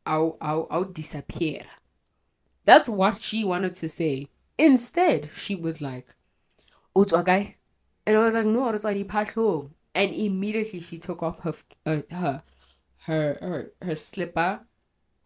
I'll, 0.05 0.37
I'll, 0.39 0.67
I'll 0.69 0.83
disappear. 0.85 1.63
That's 2.65 2.87
what 2.87 3.19
she 3.21 3.43
wanted 3.43 3.73
to 3.75 3.89
say. 3.89 4.27
Instead, 4.57 5.29
she 5.35 5.55
was 5.55 5.81
like, 5.81 6.15
guy," 7.23 7.55
And 8.05 8.15
I 8.15 8.19
was 8.19 8.33
like, 8.33 8.45
no, 8.45 8.69
it's 8.69 8.83
like 8.83 8.95
And 9.93 10.13
immediately 10.13 10.79
she 10.79 10.97
took 10.97 11.21
off 11.23 11.39
her, 11.39 11.53
uh, 11.85 12.01
her 12.11 12.43
her 13.07 13.37
her 13.41 13.71
her 13.81 13.95
slipper 13.95 14.61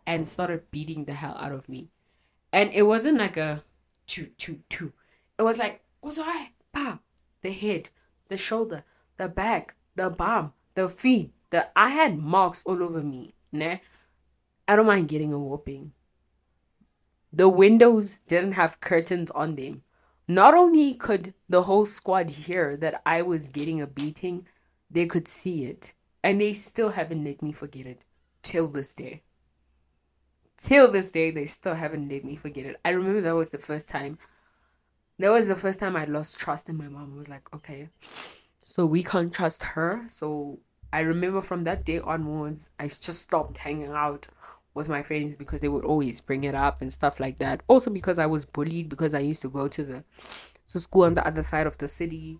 and 0.05 0.27
started 0.27 0.71
beating 0.71 1.05
the 1.05 1.13
hell 1.13 1.35
out 1.39 1.51
of 1.51 1.67
me. 1.67 1.89
And 2.53 2.71
it 2.73 2.83
wasn't 2.83 3.17
like 3.17 3.37
a 3.37 3.63
two 4.07 4.27
two 4.37 4.61
two. 4.69 4.93
It 5.37 5.43
was 5.43 5.57
like 5.57 5.83
what's 5.99 6.17
right? 6.17 6.51
Pa, 6.71 6.99
the 7.41 7.51
head, 7.51 7.89
the 8.29 8.37
shoulder, 8.37 8.83
the 9.17 9.27
back, 9.27 9.75
the 9.95 10.09
bum, 10.09 10.53
the 10.75 10.87
feet. 10.87 11.33
The 11.49 11.67
I 11.75 11.89
had 11.89 12.17
marks 12.17 12.63
all 12.65 12.81
over 12.81 13.01
me. 13.01 13.33
Nah. 13.51 13.77
I 14.67 14.75
don't 14.75 14.85
mind 14.85 15.09
getting 15.09 15.33
a 15.33 15.39
whooping. 15.39 15.91
The 17.33 17.49
windows 17.49 18.19
didn't 18.27 18.53
have 18.53 18.79
curtains 18.79 19.31
on 19.31 19.55
them. 19.55 19.83
Not 20.27 20.53
only 20.53 20.93
could 20.93 21.33
the 21.49 21.63
whole 21.63 21.85
squad 21.85 22.29
hear 22.29 22.77
that 22.77 23.01
I 23.05 23.21
was 23.23 23.49
getting 23.49 23.81
a 23.81 23.87
beating, 23.87 24.47
they 24.89 25.07
could 25.07 25.27
see 25.27 25.65
it. 25.65 25.93
And 26.23 26.39
they 26.39 26.53
still 26.53 26.89
haven't 26.89 27.23
let 27.23 27.41
me 27.41 27.51
forget 27.51 27.85
it 27.85 28.01
till 28.43 28.67
this 28.67 28.93
day. 28.93 29.23
Till 30.57 30.91
this 30.91 31.09
day, 31.09 31.31
they 31.31 31.47
still 31.47 31.73
haven't 31.73 32.09
let 32.09 32.23
me 32.23 32.35
forget 32.35 32.65
it. 32.65 32.79
I 32.85 32.89
remember 32.89 33.21
that 33.21 33.35
was 33.35 33.49
the 33.49 33.57
first 33.57 33.89
time. 33.89 34.19
That 35.17 35.31
was 35.31 35.47
the 35.47 35.55
first 35.55 35.79
time 35.79 35.95
I 35.95 36.05
lost 36.05 36.39
trust 36.39 36.69
in 36.69 36.77
my 36.77 36.87
mom. 36.87 37.13
I 37.15 37.17
was 37.17 37.29
like, 37.29 37.53
okay, 37.53 37.89
so 38.65 38.85
we 38.85 39.03
can't 39.03 39.33
trust 39.33 39.63
her. 39.63 40.05
So 40.07 40.59
I 40.93 41.01
remember 41.01 41.41
from 41.41 41.63
that 41.63 41.85
day 41.85 41.99
onwards, 41.99 42.69
I 42.79 42.87
just 42.87 43.21
stopped 43.21 43.57
hanging 43.57 43.91
out 43.91 44.27
with 44.73 44.87
my 44.87 45.01
friends 45.01 45.35
because 45.35 45.59
they 45.59 45.67
would 45.67 45.83
always 45.83 46.21
bring 46.21 46.43
it 46.43 46.55
up 46.55 46.81
and 46.81 46.91
stuff 46.91 47.19
like 47.19 47.37
that. 47.39 47.61
Also 47.67 47.91
because 47.91 48.19
I 48.19 48.25
was 48.25 48.45
bullied 48.45 48.89
because 48.89 49.13
I 49.13 49.19
used 49.19 49.41
to 49.41 49.49
go 49.49 49.67
to 49.67 49.83
the 49.83 50.03
to 50.69 50.79
school 50.79 51.03
on 51.03 51.15
the 51.15 51.27
other 51.27 51.43
side 51.43 51.67
of 51.67 51.77
the 51.77 51.87
city 51.87 52.39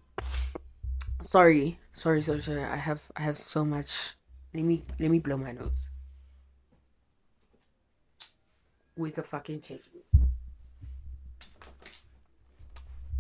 sorry 1.22 1.80
sorry 1.94 2.22
sorry 2.22 2.42
sorry. 2.42 2.64
I 2.64 2.76
have 2.76 3.12
i 3.16 3.22
have 3.22 3.38
so 3.38 3.64
much. 3.66 4.16
Let 4.54 4.64
me 4.64 4.84
let 5.00 5.10
me 5.12 5.20
blow 5.20 5.38
my 5.38 5.52
nose. 5.52 5.90
With 8.96 9.16
the 9.16 9.24
fucking 9.24 9.60
tissue 9.62 10.04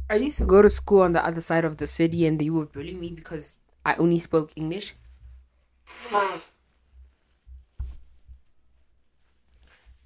i 0.09 0.15
used 0.15 0.37
to 0.37 0.45
go 0.45 0.61
to 0.61 0.69
school 0.69 1.01
on 1.01 1.13
the 1.13 1.25
other 1.25 1.41
side 1.41 1.65
of 1.65 1.77
the 1.77 1.87
city 1.87 2.25
and 2.27 2.39
they 2.39 2.49
would 2.51 2.71
bully 2.71 2.93
me 2.93 3.09
because 3.11 3.57
i 3.85 3.95
only 3.95 4.17
spoke 4.19 4.51
english. 4.55 4.93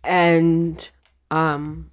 And 0.03 0.89
um 1.31 1.91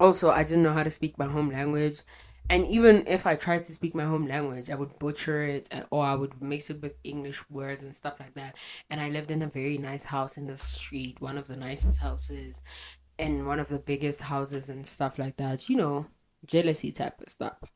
also 0.00 0.30
i 0.30 0.42
didn't 0.44 0.62
know 0.62 0.72
how 0.72 0.82
to 0.82 0.90
speak 0.90 1.18
my 1.18 1.26
home 1.26 1.50
language 1.50 2.02
and 2.50 2.66
even 2.66 3.06
if 3.06 3.26
I 3.26 3.36
tried 3.36 3.64
to 3.64 3.72
speak 3.72 3.94
my 3.94 4.04
home 4.04 4.26
language, 4.26 4.70
I 4.70 4.74
would 4.74 4.98
butcher 4.98 5.42
it 5.44 5.66
and, 5.70 5.86
or 5.90 6.04
I 6.04 6.14
would 6.14 6.42
mix 6.42 6.68
it 6.70 6.82
with 6.82 6.94
English 7.02 7.42
words 7.48 7.82
and 7.82 7.94
stuff 7.94 8.20
like 8.20 8.34
that. 8.34 8.54
And 8.90 9.00
I 9.00 9.08
lived 9.08 9.30
in 9.30 9.42
a 9.42 9.48
very 9.48 9.78
nice 9.78 10.04
house 10.04 10.36
in 10.36 10.46
the 10.46 10.58
street, 10.58 11.20
one 11.20 11.38
of 11.38 11.46
the 11.46 11.56
nicest 11.56 12.00
houses, 12.00 12.60
and 13.18 13.46
one 13.46 13.60
of 13.60 13.68
the 13.68 13.78
biggest 13.78 14.22
houses 14.22 14.68
and 14.68 14.86
stuff 14.86 15.18
like 15.18 15.36
that. 15.38 15.68
You 15.68 15.76
know, 15.76 16.06
jealousy 16.46 16.92
type 16.92 17.20
of 17.20 17.28
stuff. 17.30 17.72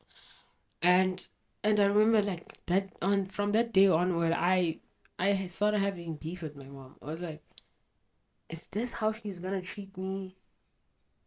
And 0.81 1.27
and 1.63 1.79
I 1.79 1.85
remember 1.85 2.21
like 2.21 2.65
that 2.67 2.93
on 3.01 3.25
from 3.27 3.51
that 3.53 3.73
day 3.73 3.87
onward, 3.87 4.33
I 4.33 4.79
I 5.17 5.47
started 5.47 5.79
having 5.79 6.15
beef 6.15 6.41
with 6.41 6.55
my 6.55 6.65
mom. 6.65 6.95
I 7.01 7.05
was 7.05 7.21
like, 7.21 7.43
is 8.49 8.67
this 8.67 8.93
how 8.93 9.11
she's 9.11 9.39
gonna 9.39 9.61
treat 9.61 9.97
me 9.97 10.35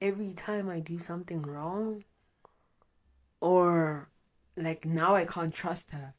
every 0.01 0.33
time 0.35 0.69
I 0.69 0.81
do 0.81 0.99
something 0.99 1.43
wrong? 1.43 2.05
Or 3.43 4.09
like 4.57 4.87
now 4.87 5.15
I 5.15 5.27
can't 5.27 5.53
trust 5.53 5.91
her. 5.91 6.15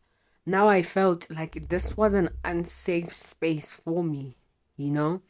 Now 0.45 0.67
I 0.67 0.81
felt 0.83 1.29
like 1.31 1.69
this 1.69 1.95
was 1.97 2.13
an 2.13 2.29
unsafe 2.43 3.13
space 3.13 3.73
for 3.73 4.03
me, 4.03 4.35
you 4.77 4.91
know? 4.91 5.21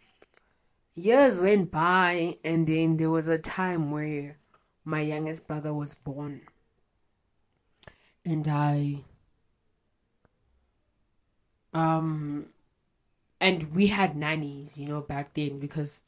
years 0.96 1.40
went 1.40 1.72
by, 1.72 2.38
and 2.44 2.68
then 2.68 2.98
there 2.98 3.10
was 3.10 3.28
a 3.28 3.38
time 3.38 3.92
where 3.92 4.38
my 4.86 5.02
youngest 5.02 5.48
brother 5.48 5.74
was 5.74 5.96
born, 5.96 6.42
and 8.26 8.48
I 8.48 9.04
um 11.74 12.48
and 13.40 13.74
we 13.74 13.88
had 13.88 14.16
nannies, 14.16 14.78
you 14.78 14.88
know, 14.88 15.02
back 15.02 15.34
then 15.34 15.60
because 15.60 16.02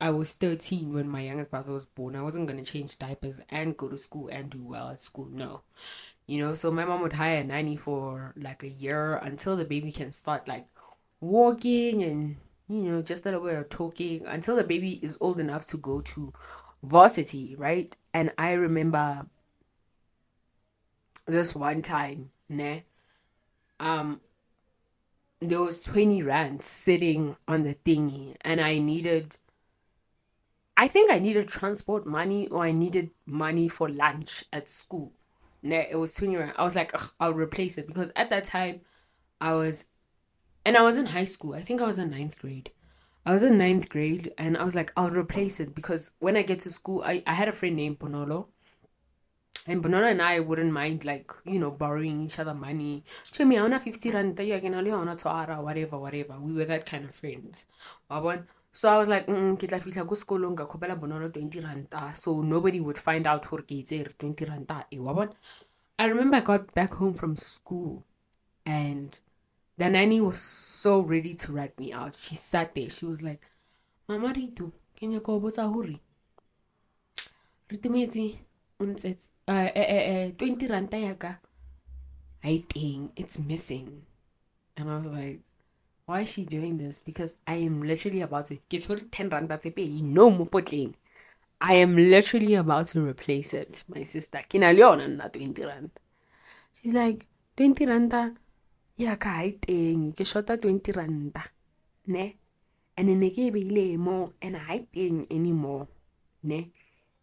I 0.00 0.10
was 0.10 0.32
13 0.32 0.92
when 0.92 1.08
my 1.08 1.22
youngest 1.22 1.50
brother 1.50 1.72
was 1.72 1.86
born. 1.86 2.16
I 2.16 2.22
wasn't 2.22 2.46
going 2.46 2.62
to 2.62 2.70
change 2.70 2.98
diapers 2.98 3.40
and 3.48 3.76
go 3.76 3.88
to 3.88 3.98
school 3.98 4.28
and 4.28 4.50
do 4.50 4.62
well 4.62 4.88
at 4.88 5.00
school. 5.00 5.28
No. 5.30 5.62
You 6.26 6.38
know, 6.38 6.54
so 6.54 6.70
my 6.70 6.84
mom 6.84 7.02
would 7.02 7.14
hire 7.14 7.38
a 7.38 7.44
nanny 7.44 7.76
for 7.76 8.34
like 8.36 8.62
a 8.62 8.68
year 8.68 9.16
until 9.16 9.56
the 9.56 9.64
baby 9.64 9.92
can 9.92 10.10
start 10.10 10.48
like 10.48 10.66
walking 11.20 12.02
and, 12.02 12.36
you 12.68 12.82
know, 12.82 13.02
just 13.02 13.26
a 13.26 13.38
way 13.38 13.56
of 13.56 13.68
talking 13.68 14.26
until 14.26 14.56
the 14.56 14.64
baby 14.64 15.00
is 15.02 15.16
old 15.20 15.40
enough 15.40 15.66
to 15.66 15.76
go 15.76 16.00
to 16.00 16.32
varsity, 16.82 17.54
right? 17.56 17.96
And 18.14 18.32
I 18.38 18.52
remember 18.52 19.26
this 21.26 21.54
one 21.54 21.82
time, 21.82 22.30
ne, 22.48 22.84
um, 23.78 24.20
there 25.40 25.60
was 25.60 25.82
20 25.82 26.22
rands 26.22 26.66
sitting 26.66 27.36
on 27.48 27.62
the 27.62 27.74
thingy 27.74 28.36
and 28.42 28.60
I 28.60 28.78
needed 28.78 29.36
I 30.80 30.88
think 30.88 31.10
I 31.10 31.18
needed 31.18 31.46
transport 31.46 32.06
money 32.06 32.48
or 32.48 32.64
I 32.64 32.72
needed 32.72 33.10
money 33.26 33.68
for 33.68 33.86
lunch 33.86 34.46
at 34.50 34.66
school. 34.70 35.12
Ne, 35.62 35.86
it 35.90 35.96
was 35.96 36.14
20 36.14 36.38
rand. 36.38 36.52
I 36.56 36.64
was 36.64 36.74
like, 36.74 36.98
I'll 37.20 37.34
replace 37.34 37.76
it 37.76 37.86
because 37.86 38.10
at 38.16 38.30
that 38.30 38.46
time 38.46 38.80
I 39.42 39.52
was 39.52 39.84
and 40.64 40.78
I 40.78 40.82
was 40.82 40.96
in 40.96 41.04
high 41.04 41.26
school. 41.26 41.52
I 41.52 41.60
think 41.60 41.82
I 41.82 41.86
was 41.86 41.98
in 41.98 42.08
ninth 42.08 42.38
grade. 42.38 42.70
I 43.26 43.32
was 43.34 43.42
in 43.42 43.58
ninth 43.58 43.90
grade 43.90 44.32
and 44.38 44.56
I 44.56 44.64
was 44.64 44.74
like, 44.74 44.90
I'll 44.96 45.10
replace 45.10 45.60
it 45.60 45.74
because 45.74 46.12
when 46.18 46.34
I 46.34 46.40
get 46.40 46.60
to 46.60 46.70
school, 46.70 47.02
I, 47.04 47.22
I 47.26 47.34
had 47.34 47.48
a 47.48 47.52
friend 47.52 47.76
named 47.76 47.98
Bonolo 47.98 48.46
and 49.66 49.84
Bonolo 49.84 50.10
and 50.10 50.22
I 50.22 50.40
wouldn't 50.40 50.72
mind 50.72 51.04
like, 51.04 51.30
you 51.44 51.58
know, 51.58 51.72
borrowing 51.72 52.22
each 52.22 52.38
other 52.38 52.54
money. 52.54 53.04
Me, 53.38 53.58
I 53.58 53.62
want 53.68 53.82
50 53.82 54.10
rand, 54.12 54.38
whatever, 54.38 55.98
whatever. 55.98 56.40
We 56.40 56.54
were 56.54 56.64
that 56.64 56.86
kind 56.86 57.04
of 57.04 57.14
friends. 57.14 57.66
So 58.72 58.88
I 58.88 58.98
was 58.98 59.08
like, 59.08 59.26
mm, 59.26 59.58
ke 59.58 59.66
tla 59.66 59.80
fihla 59.82 60.06
ko 60.06 60.14
sekolong 60.14 60.56
ka 60.56 60.66
khopela 60.66 60.94
bonolo 60.94 61.28
20 61.28 61.60
ranta 61.60 62.16
so 62.16 62.40
nobody 62.40 62.80
would 62.80 62.98
find 62.98 63.26
out 63.26 63.48
gore 63.48 63.62
ke 63.62 63.82
itse 63.82 64.06
20 64.18 64.46
ranta 64.46 64.84
e 64.92 64.98
wa 64.98 65.26
I 65.98 66.04
remember 66.06 66.36
I 66.36 66.40
got 66.40 66.72
back 66.74 66.94
home 66.94 67.14
from 67.14 67.36
school 67.36 68.04
and 68.64 69.18
the 69.76 69.90
nanny 69.90 70.20
was 70.20 70.38
so 70.40 71.00
ready 71.00 71.34
to 71.34 71.52
rat 71.52 71.78
me 71.78 71.92
out. 71.92 72.16
She 72.20 72.36
sat 72.36 72.74
there. 72.74 72.88
She 72.88 73.04
was 73.06 73.20
like, 73.20 73.42
Mama 74.08 74.32
Ritu, 74.32 74.72
can 74.96 75.10
you 75.10 75.20
go 75.20 75.40
botsa 75.40 75.68
hore? 75.68 76.00
Ritumetse, 77.68 78.38
untse 78.80 79.28
uh, 79.48 79.70
uh, 79.76 79.80
uh, 79.80 80.30
20 80.38 80.68
ranta 80.68 81.00
yaka 81.00 81.40
I 82.42 82.64
think 82.68 83.12
it's 83.16 83.38
missing. 83.38 84.02
And 84.76 84.90
I 84.90 84.96
was 84.96 85.06
like, 85.06 85.40
why 86.10 86.22
is 86.22 86.32
she 86.32 86.44
doing 86.44 86.76
this? 86.76 87.02
Because 87.06 87.36
I 87.46 87.54
am 87.54 87.82
literally 87.82 88.20
about 88.20 88.46
to 88.46 88.58
get 88.68 88.82
10 88.82 89.28
randa 89.28 89.58
pay. 89.58 89.86
No 90.02 90.28
mopotleng. 90.28 90.94
I 91.60 91.74
am 91.74 91.94
literally 91.94 92.54
about 92.54 92.86
to 92.86 93.06
replace 93.06 93.54
it. 93.54 93.84
My 93.86 94.02
sister, 94.02 94.40
kina 94.48 94.72
leona 94.72 95.06
na 95.06 95.28
20 95.28 95.64
rand. 95.64 95.90
She's 96.72 96.92
like, 96.92 97.26
20 97.56 97.86
randa 97.86 98.34
ya 98.96 99.14
ka 99.16 99.30
ha 99.30 99.46
teng 99.62 100.12
ke 100.12 100.26
shota 100.26 100.58
20 100.60 100.92
randa 100.98 101.44
ne 102.06 102.36
and 102.96 103.08
ne 103.20 103.30
ke 103.30 103.46
beile 103.54 103.96
mo 103.96 104.32
and 104.42 104.56
I 104.56 104.86
teng 104.92 105.26
anymore 105.30 105.88
ne 106.42 106.70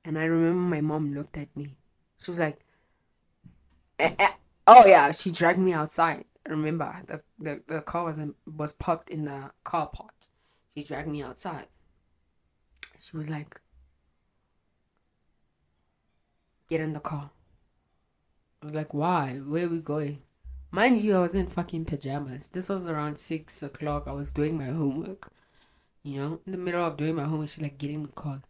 and 0.06 0.18
I 0.18 0.26
remember 0.26 0.76
my 0.76 0.82
mom 0.82 1.14
looked 1.14 1.38
at 1.38 1.56
me 1.56 1.76
she 2.18 2.32
was 2.32 2.40
like, 2.40 2.60
eh, 4.00 4.14
eh. 4.20 4.34
oh 4.66 4.86
yeah, 4.86 5.12
she 5.12 5.32
dragged 5.32 5.60
me 5.60 5.74
outside. 5.74 6.26
Remember, 6.48 7.02
the, 7.06 7.22
the, 7.40 7.62
the 7.68 7.82
car 7.82 8.06
was 8.06 8.18
in, 8.18 8.36
was 8.46 8.72
parked 8.72 9.10
in 9.10 9.26
the 9.26 9.52
car 9.64 9.88
park. 9.88 10.14
She 10.76 10.84
dragged 10.84 11.10
me 11.10 11.24
outside. 11.24 11.68
She 13.00 13.18
was 13.18 13.30
like, 13.30 13.60
get 16.70 16.82
in 16.82 16.94
the 16.94 17.00
car. 17.00 17.32
I 18.62 18.66
was 18.66 18.76
like, 18.76 18.94
why? 18.94 19.40
Where 19.46 19.66
are 19.66 19.70
we 19.70 19.82
going? 19.82 20.22
Mind 20.72 21.00
you, 21.00 21.16
I 21.16 21.20
was 21.20 21.36
in 21.36 21.48
fucking 21.48 21.86
pajamas. 21.86 22.50
This 22.50 22.70
was 22.70 22.86
around 22.86 23.18
six 23.20 23.64
o'clock. 23.64 24.04
I 24.08 24.12
was 24.12 24.32
doing 24.32 24.58
my 24.58 24.66
homework. 24.66 25.32
You 26.04 26.22
know, 26.22 26.40
in 26.46 26.52
the 26.52 26.58
middle 26.58 26.86
of 26.86 26.98
doing 26.98 27.16
my 27.16 27.24
homework, 27.24 27.50
she's 27.50 27.62
like, 27.62 27.78
get 27.78 27.92
in 27.92 28.04
the 28.04 28.10
car. 28.10 28.42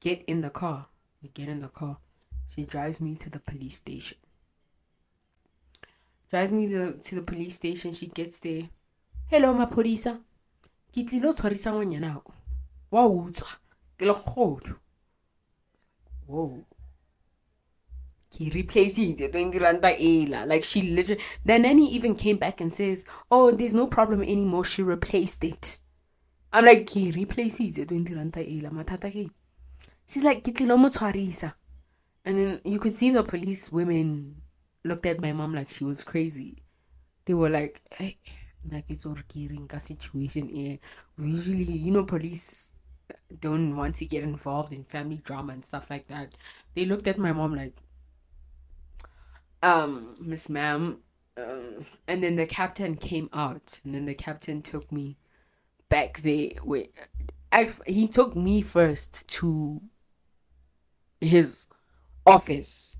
Get 0.00 0.24
in 0.26 0.40
the 0.40 0.50
car. 0.50 0.86
We 1.22 1.28
get 1.28 1.48
in 1.48 1.60
the 1.60 1.68
car. 1.68 1.98
She 2.48 2.64
drives 2.64 3.00
me 3.00 3.14
to 3.16 3.30
the 3.30 3.40
police 3.40 3.76
station. 3.76 4.18
Drives 6.34 6.52
me 6.52 6.66
to, 6.66 6.94
to 6.94 7.14
the 7.14 7.22
police 7.22 7.54
station. 7.54 7.92
She 7.92 8.08
gets 8.08 8.40
there. 8.40 8.68
Hello, 9.30 9.54
maphodisa. 9.54 10.18
Ke 10.90 11.04
tlile 11.06 11.28
o 11.28 11.32
tshwarisa 11.32 11.70
ngwanyana 11.72 12.16
o. 12.16 12.32
Wa 12.90 13.06
utswa. 13.06 13.52
Ke 13.96 14.02
le 14.02 14.14
kgodo. 14.14 14.74
Whoa. 16.26 16.66
He 18.36 18.50
replaced 18.50 18.98
it 18.98 19.30
20 19.30 19.60
randa 19.60 19.94
ela. 19.94 20.44
Like 20.44 20.64
she 20.64 20.82
literally 20.82 21.22
the 21.44 21.56
nanny 21.56 21.94
even 21.94 22.16
came 22.16 22.38
back 22.38 22.60
and 22.60 22.72
says, 22.72 23.04
Oh, 23.30 23.52
there's 23.52 23.72
no 23.72 23.86
problem 23.86 24.20
anymore. 24.20 24.64
She 24.64 24.82
replaced 24.82 25.44
it. 25.44 25.78
I'm 26.52 26.64
like, 26.64 26.90
he 26.90 27.12
replaced 27.12 27.60
it 27.60 27.86
20 27.86 28.12
randa 28.12 28.40
ela. 28.40 28.70
Matata 28.70 29.08
ke. 29.08 29.30
She's 30.04 30.24
like, 30.24 30.42
Ke 30.42 30.52
tlile 30.52 30.76
mo 30.76 30.88
tshwarisa. 30.88 31.54
And 32.24 32.38
then 32.38 32.60
you 32.64 32.80
could 32.80 32.96
see 32.96 33.12
the 33.12 33.22
police 33.22 33.70
women 33.70 34.42
looked 34.84 35.06
at 35.06 35.20
my 35.20 35.32
mom 35.32 35.54
like 35.54 35.70
she 35.70 35.84
was 35.84 36.04
crazy. 36.04 36.62
They 37.24 37.34
were 37.34 37.48
like, 37.48 37.80
hey, 37.92 38.18
like 38.70 38.90
it's 38.90 39.04
a 39.04 39.80
situation 39.80 40.48
here. 40.48 40.78
Usually, 41.18 41.64
you 41.64 41.90
know, 41.90 42.04
police 42.04 42.72
don't 43.40 43.76
want 43.76 43.96
to 43.96 44.06
get 44.06 44.22
involved 44.22 44.72
in 44.72 44.84
family 44.84 45.20
drama 45.24 45.54
and 45.54 45.64
stuff 45.64 45.90
like 45.90 46.08
that. 46.08 46.34
They 46.74 46.84
looked 46.84 47.06
at 47.06 47.18
my 47.18 47.32
mom 47.32 47.54
like, 47.54 47.76
um, 49.62 50.16
Miss 50.20 50.48
Ma'am. 50.48 51.00
Um, 51.36 51.86
and 52.06 52.22
then 52.22 52.36
the 52.36 52.46
captain 52.46 52.94
came 52.94 53.28
out, 53.32 53.80
and 53.84 53.92
then 53.92 54.04
the 54.04 54.14
captain 54.14 54.62
took 54.62 54.92
me 54.92 55.16
back 55.88 56.18
there. 56.18 56.50
Wait, 56.62 56.94
I, 57.50 57.68
he 57.86 58.06
took 58.06 58.36
me 58.36 58.62
first 58.62 59.26
to 59.28 59.80
his 61.20 61.66
office. 62.24 62.96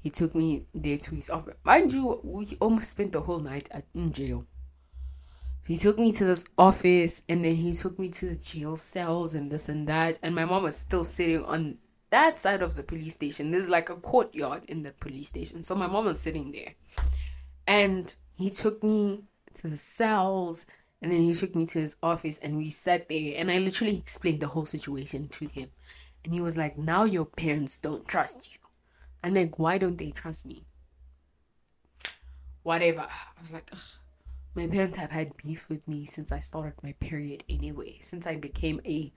He 0.00 0.10
took 0.10 0.34
me 0.34 0.66
there 0.74 0.98
to 0.98 1.14
his 1.14 1.28
office. 1.28 1.54
Mind 1.64 1.92
you, 1.92 2.20
we 2.22 2.56
almost 2.60 2.90
spent 2.90 3.12
the 3.12 3.22
whole 3.22 3.40
night 3.40 3.68
at, 3.70 3.84
in 3.94 4.12
jail. 4.12 4.46
He 5.66 5.76
took 5.76 5.98
me 5.98 6.12
to 6.12 6.24
this 6.24 6.44
office 6.56 7.22
and 7.28 7.44
then 7.44 7.56
he 7.56 7.74
took 7.74 7.98
me 7.98 8.08
to 8.08 8.30
the 8.30 8.36
jail 8.36 8.76
cells 8.76 9.34
and 9.34 9.50
this 9.50 9.68
and 9.68 9.86
that. 9.88 10.18
And 10.22 10.34
my 10.34 10.44
mom 10.44 10.62
was 10.62 10.76
still 10.76 11.04
sitting 11.04 11.44
on 11.44 11.78
that 12.10 12.40
side 12.40 12.62
of 12.62 12.74
the 12.74 12.82
police 12.82 13.14
station. 13.14 13.50
There's 13.50 13.68
like 13.68 13.90
a 13.90 13.96
courtyard 13.96 14.62
in 14.66 14.82
the 14.82 14.92
police 14.92 15.28
station. 15.28 15.62
So 15.62 15.74
my 15.74 15.86
mom 15.86 16.06
was 16.06 16.20
sitting 16.20 16.52
there. 16.52 16.74
And 17.66 18.14
he 18.34 18.48
took 18.48 18.82
me 18.82 19.24
to 19.54 19.68
the 19.68 19.76
cells 19.76 20.64
and 21.02 21.12
then 21.12 21.20
he 21.20 21.34
took 21.34 21.54
me 21.54 21.66
to 21.66 21.80
his 21.80 21.96
office 22.02 22.38
and 22.38 22.56
we 22.56 22.70
sat 22.70 23.08
there 23.08 23.34
and 23.36 23.50
I 23.50 23.58
literally 23.58 23.98
explained 23.98 24.40
the 24.40 24.48
whole 24.48 24.66
situation 24.66 25.28
to 25.28 25.48
him. 25.48 25.68
And 26.24 26.32
he 26.32 26.40
was 26.40 26.56
like, 26.56 26.78
Now 26.78 27.04
your 27.04 27.26
parents 27.26 27.76
don't 27.76 28.08
trust 28.08 28.52
you. 28.52 28.58
I'm 29.22 29.34
like, 29.34 29.58
Why 29.58 29.78
don't 29.78 29.98
they 29.98 30.10
trust 30.10 30.46
me? 30.46 30.64
Whatever. 32.62 33.02
I 33.02 33.40
was 33.40 33.52
like, 33.52 33.70
Ugh. 33.72 33.78
My 34.54 34.66
parents 34.66 34.98
have 34.98 35.12
had 35.12 35.36
beef 35.36 35.68
with 35.68 35.86
me 35.86 36.04
since 36.04 36.32
I 36.32 36.40
started 36.40 36.74
my 36.82 36.92
period 36.98 37.44
anyway, 37.48 37.98
since 38.02 38.26
I 38.26 38.34
became 38.34 38.80
a 38.84 39.12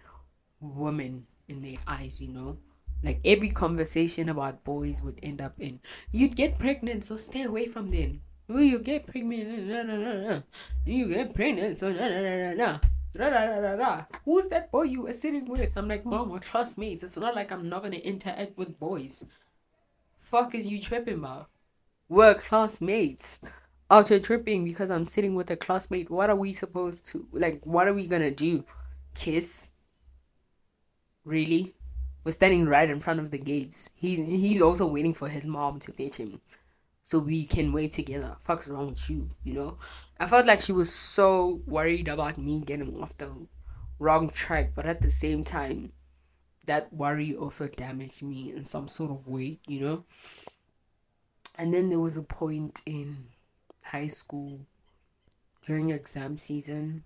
woman 0.60 1.26
in 1.48 1.64
their 1.64 1.78
eyes, 1.88 2.22
you 2.22 2.28
know? 2.28 2.58
Like 3.04 3.22
every 3.26 3.50
conversation 3.50 4.30
about 4.30 4.64
boys 4.64 5.02
would 5.02 5.20
end 5.24 5.42
up 5.42 5.56
in, 5.58 5.80
you'd 6.12 6.36
get 6.36 6.60
pregnant, 6.60 7.04
so 7.06 7.18
stay 7.18 7.42
away 7.44 7.66
from 7.66 7.90
them. 7.90 8.22
Will 8.48 8.62
you 8.62 8.80
get 8.80 9.08
pregnant? 9.08 9.48
Nah, 9.68 9.82
nah, 9.82 9.98
nah, 9.98 10.30
nah. 10.30 10.42
You 10.86 11.08
get 11.08 11.34
pregnant, 11.34 11.78
so 11.78 11.92
nah, 11.92 12.08
nah, 12.08 12.22
nah, 12.22 12.38
nah, 12.38 12.54
nah. 12.54 12.80
Da, 13.14 13.30
da, 13.30 13.62
da, 13.62 13.76
da, 13.76 14.02
Who's 14.24 14.48
that 14.48 14.72
boy 14.72 14.84
you 14.84 15.02
were 15.04 15.14
sitting 15.14 15.46
with? 15.46 15.76
I'm 15.76 15.88
like, 15.88 16.06
Mom, 16.06 16.30
we're 16.30 16.40
classmates. 16.40 17.04
It's 17.04 17.18
not 17.18 17.36
like 17.36 17.52
I'm 17.52 17.68
not 17.68 17.84
gonna 17.84 17.98
interact 17.98 18.58
with 18.58 18.80
boys. 18.80 19.24
Fuck 20.32 20.56
is 20.56 20.70
you 20.70 20.80
tripping 20.80 21.15
about? 21.15 21.50
We're 22.08 22.36
classmates. 22.36 23.41
Here 24.08 24.22
tripping 24.22 24.63
because 24.63 24.89
I'm 24.89 25.06
sitting 25.06 25.36
with 25.36 25.52
a 25.52 25.58
classmate. 25.58 26.10
What 26.10 26.30
are 26.30 26.38
we 26.38 26.54
supposed 26.54 27.06
to 27.08 27.28
like? 27.34 27.60
What 27.65 27.89
are 27.89 27.94
we 27.94 28.08
gonna 28.08 28.32
do? 28.32 28.63
Kiss? 29.13 29.72
Really? 31.26 31.74
We're 32.24 32.32
standing 32.32 32.65
right 32.65 32.89
in 32.89 33.02
front 33.02 33.20
of 33.20 33.32
the 33.32 33.38
gates. 33.38 33.89
He's 33.94 34.30
he's 34.30 34.62
also 34.62 34.88
waiting 34.88 35.13
for 35.13 35.28
his 35.28 35.46
mom 35.46 35.80
to 35.82 35.91
fetch 35.91 36.15
him 36.15 36.39
so 37.04 37.20
we 37.20 37.44
can 37.44 37.74
wait 37.74 37.91
together. 37.91 38.38
Fuck's 38.39 38.70
wrong 38.70 38.88
with 38.88 39.10
you, 39.10 39.32
you 39.44 39.54
know? 39.54 39.80
I 40.17 40.28
felt 40.28 40.46
like 40.46 40.62
she 40.62 40.72
was 40.72 40.94
so 40.94 41.60
worried 41.67 42.08
about 42.08 42.38
me 42.38 42.62
getting 42.62 43.04
off 43.04 43.17
the 43.17 43.30
wrong 44.00 44.30
track, 44.30 44.72
but 44.76 44.86
at 44.86 45.02
the 45.02 45.12
same 45.12 45.44
time, 45.44 45.91
that 46.65 46.93
worry 46.93 47.36
also 47.36 47.67
damaged 47.67 48.21
me 48.21 48.52
in 48.56 48.65
some 48.65 48.88
sort 48.88 49.12
of 49.12 49.28
way, 49.28 49.60
you 49.67 49.80
know? 49.80 50.04
And 51.56 51.74
then 51.74 51.89
there 51.89 52.00
was 52.00 52.17
a 52.17 52.21
point 52.21 52.82
in 52.86 53.26
high 53.84 54.08
school 54.08 54.62
during 55.65 55.89
exam 55.91 56.38
season. 56.38 57.04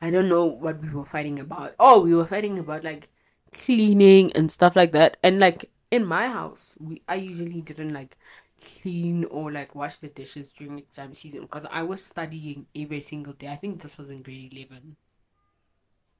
I 0.00 0.10
don't 0.10 0.28
know 0.28 0.44
what 0.44 0.80
we 0.80 0.90
were 0.90 1.04
fighting 1.04 1.38
about. 1.38 1.74
Oh, 1.78 2.00
we 2.00 2.14
were 2.14 2.26
fighting 2.26 2.58
about 2.58 2.84
like 2.84 3.08
cleaning 3.52 4.32
and 4.32 4.50
stuff 4.50 4.74
like 4.74 4.92
that. 4.92 5.16
And 5.22 5.38
like 5.38 5.70
in 5.90 6.04
my 6.04 6.26
house, 6.28 6.76
we 6.80 7.02
I 7.08 7.14
usually 7.16 7.60
didn't 7.60 7.92
like 7.92 8.18
clean 8.60 9.24
or 9.26 9.50
like 9.52 9.74
wash 9.74 9.98
the 9.98 10.08
dishes 10.08 10.48
during 10.48 10.78
exam 10.78 11.14
season 11.14 11.42
because 11.42 11.66
I 11.70 11.82
was 11.82 12.04
studying 12.04 12.66
every 12.74 13.00
single 13.00 13.32
day. 13.32 13.48
I 13.48 13.56
think 13.56 13.82
this 13.82 13.98
was 13.98 14.10
in 14.10 14.22
grade 14.22 14.52
11. 14.52 14.96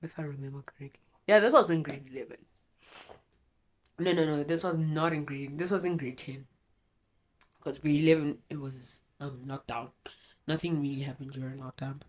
If 0.03 0.19
I 0.19 0.23
remember 0.23 0.63
correctly. 0.63 1.02
Yeah, 1.27 1.41
this 1.41 1.53
was 1.53 1.71
in 1.71 1.83
grade 1.83 2.09
11. 2.11 2.37
No, 3.99 4.13
no, 4.13 4.25
no. 4.25 4.45
This 4.45 4.65
was 4.65 4.77
not 4.77 5.13
in 5.13 5.25
grade. 5.25 5.59
This 5.59 5.71
was 5.71 5.85
in 5.85 5.97
grade 5.97 6.19
10. 6.19 6.47
Because 7.59 7.79
grade 7.79 8.05
11, 8.05 8.39
it 8.51 8.61
was 8.61 9.03
um, 9.21 9.43
lockdown. 9.47 9.91
Nothing 10.47 10.81
really 10.81 11.03
happened 11.03 11.33
during 11.33 11.59
lockdown. 11.59 12.01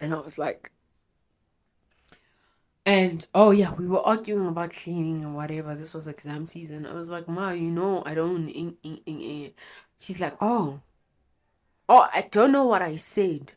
And 0.00 0.14
I 0.14 0.20
was 0.20 0.38
like, 0.38 0.70
and 2.86 3.26
oh 3.34 3.50
yeah, 3.50 3.74
we 3.74 3.86
were 3.86 4.00
arguing 4.00 4.46
about 4.46 4.70
cleaning 4.70 5.22
and 5.22 5.34
whatever. 5.34 5.74
This 5.74 5.92
was 5.92 6.08
exam 6.08 6.46
season. 6.46 6.86
I 6.86 6.94
was 6.94 7.10
like, 7.10 7.28
Ma, 7.28 7.50
you 7.50 7.70
know, 7.70 8.02
I 8.06 8.14
don't. 8.14 8.48
In, 8.48 8.76
in, 8.82 8.98
in, 9.04 9.52
She's 9.98 10.20
like, 10.22 10.36
oh, 10.40 10.80
oh, 11.88 12.08
I 12.14 12.22
don't 12.30 12.52
know 12.52 12.64
what 12.64 12.80
I 12.82 12.96
said, 12.96 13.52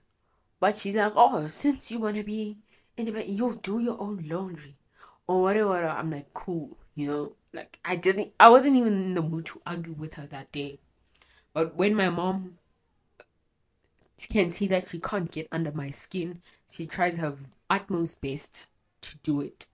but 0.61 0.77
she's 0.77 0.95
like, 0.95 1.11
oh, 1.17 1.47
since 1.47 1.91
you 1.91 1.99
wanna 1.99 2.23
be 2.23 2.57
independent, 2.95 3.35
you'll 3.35 3.55
do 3.55 3.79
your 3.79 3.99
own 3.99 4.23
laundry 4.29 4.77
or 5.27 5.41
whatever. 5.41 5.87
I'm 5.87 6.11
like, 6.11 6.33
cool, 6.33 6.77
you 6.95 7.07
know. 7.07 7.33
Like 7.53 7.79
I 7.83 7.97
didn't, 7.97 8.31
I 8.39 8.47
wasn't 8.47 8.77
even 8.77 8.93
in 8.93 9.13
the 9.13 9.21
mood 9.21 9.47
to 9.47 9.61
argue 9.65 9.91
with 9.91 10.13
her 10.13 10.25
that 10.27 10.53
day. 10.53 10.79
But 11.53 11.75
when 11.75 11.95
my 11.95 12.09
mom 12.09 12.59
can 14.29 14.49
see 14.49 14.67
that 14.67 14.85
she 14.87 14.99
can't 14.99 15.31
get 15.31 15.47
under 15.51 15.71
my 15.71 15.89
skin, 15.89 16.41
she 16.69 16.85
tries 16.85 17.17
her 17.17 17.35
utmost 17.69 18.21
best 18.21 18.67
to 19.01 19.17
do 19.17 19.41
it. 19.41 19.67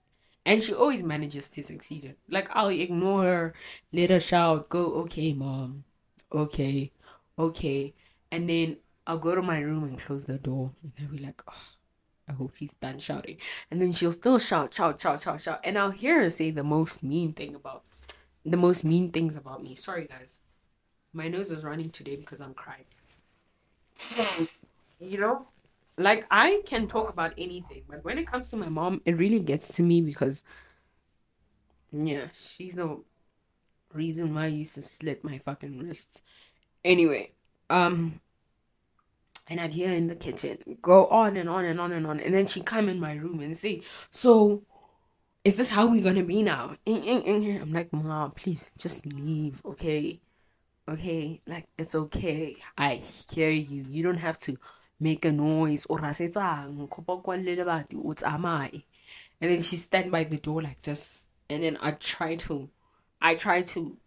And 0.45 0.63
she 0.63 0.73
always 0.73 1.03
manages 1.03 1.49
to 1.49 1.63
succeed. 1.63 2.15
Like 2.29 2.49
I'll 2.53 2.69
ignore 2.69 3.23
her, 3.23 3.53
let 3.91 4.09
her 4.09 4.19
shout, 4.19 4.69
go, 4.69 4.85
okay, 5.01 5.33
mom, 5.33 5.83
okay, 6.31 6.91
okay. 7.37 7.93
And 8.31 8.49
then 8.49 8.77
I'll 9.07 9.17
go 9.17 9.33
to 9.33 9.41
my 9.41 9.59
room 9.59 9.83
and 9.85 9.97
close 9.97 10.25
the 10.25 10.37
door. 10.37 10.73
And 10.83 10.91
I'll 11.01 11.11
be 11.11 11.17
like, 11.17 11.41
oh, 11.47 11.65
I 12.29 12.33
hope 12.33 12.55
she's 12.55 12.73
done 12.73 12.99
shouting. 12.99 13.37
And 13.71 13.81
then 13.81 13.91
she'll 13.93 14.11
still 14.11 14.37
shout, 14.37 14.73
shout, 14.73 15.01
shout, 15.01 15.21
shout, 15.21 15.41
shout. 15.41 15.61
And 15.63 15.77
I'll 15.77 15.91
hear 15.91 16.21
her 16.21 16.29
say 16.29 16.51
the 16.51 16.63
most 16.63 17.01
mean 17.01 17.33
thing 17.33 17.55
about 17.55 17.83
the 18.45 18.57
most 18.57 18.83
mean 18.83 19.11
things 19.11 19.35
about 19.35 19.63
me. 19.63 19.73
Sorry 19.75 20.05
guys. 20.05 20.41
My 21.13 21.27
nose 21.27 21.51
is 21.51 21.63
running 21.63 21.89
today 21.89 22.15
because 22.15 22.41
I'm 22.41 22.53
crying. 22.53 22.85
you 24.99 25.17
know? 25.19 25.47
like 25.97 26.25
I 26.29 26.61
can 26.65 26.87
talk 26.87 27.09
about 27.09 27.33
anything, 27.37 27.83
but 27.89 28.03
when 28.03 28.17
it 28.17 28.27
comes 28.27 28.49
to 28.51 28.57
my 28.57 28.69
mom, 28.69 29.01
it 29.05 29.17
really 29.17 29.39
gets 29.39 29.69
to 29.75 29.81
me 29.81 30.01
because 30.01 30.43
yeah, 31.91 32.27
she's 32.33 32.75
the 32.75 33.01
reason 33.93 34.35
why 34.35 34.43
I 34.43 34.47
used 34.47 34.75
to 34.75 34.81
slit 34.81 35.23
my 35.23 35.39
fucking 35.39 35.79
wrists. 35.79 36.21
Anyway, 36.85 37.31
um 37.69 38.21
and 39.49 39.59
I'd 39.59 39.73
hear 39.73 39.91
in 39.91 40.07
the 40.07 40.15
kitchen 40.15 40.57
go 40.81 41.07
on 41.07 41.37
and 41.37 41.49
on 41.49 41.65
and 41.65 41.79
on 41.79 41.91
and 41.91 42.05
on, 42.05 42.19
and 42.19 42.33
then 42.33 42.47
she'd 42.47 42.65
come 42.65 42.89
in 42.89 42.99
my 42.99 43.15
room 43.15 43.39
and 43.39 43.57
say, 43.57 43.81
So 44.11 44.63
is 45.43 45.57
this 45.57 45.69
how 45.69 45.87
we're 45.87 46.03
gonna 46.03 46.23
be 46.23 46.41
now? 46.41 46.75
I'm 46.85 47.73
like, 47.73 47.93
Mom, 47.93 48.31
please 48.31 48.71
just 48.77 49.05
leave, 49.05 49.61
okay? 49.65 50.19
Okay, 50.89 51.41
like 51.45 51.67
it's 51.77 51.95
okay. 51.95 52.55
I 52.77 52.95
hear 53.31 53.49
you. 53.49 53.85
You 53.89 54.03
don't 54.03 54.17
have 54.17 54.39
to 54.39 54.57
make 54.99 55.25
a 55.25 55.31
noise 55.31 55.85
or 55.87 55.99
and 59.39 59.51
then 59.51 59.61
she 59.61 59.75
stand 59.75 60.11
by 60.11 60.23
the 60.23 60.37
door 60.37 60.61
like 60.61 60.81
this 60.81 61.27
and 61.49 61.63
then 61.63 61.77
i 61.81 61.91
try 61.91 62.35
to 62.35 62.69
i 63.21 63.35
try 63.35 63.61
to 63.61 63.97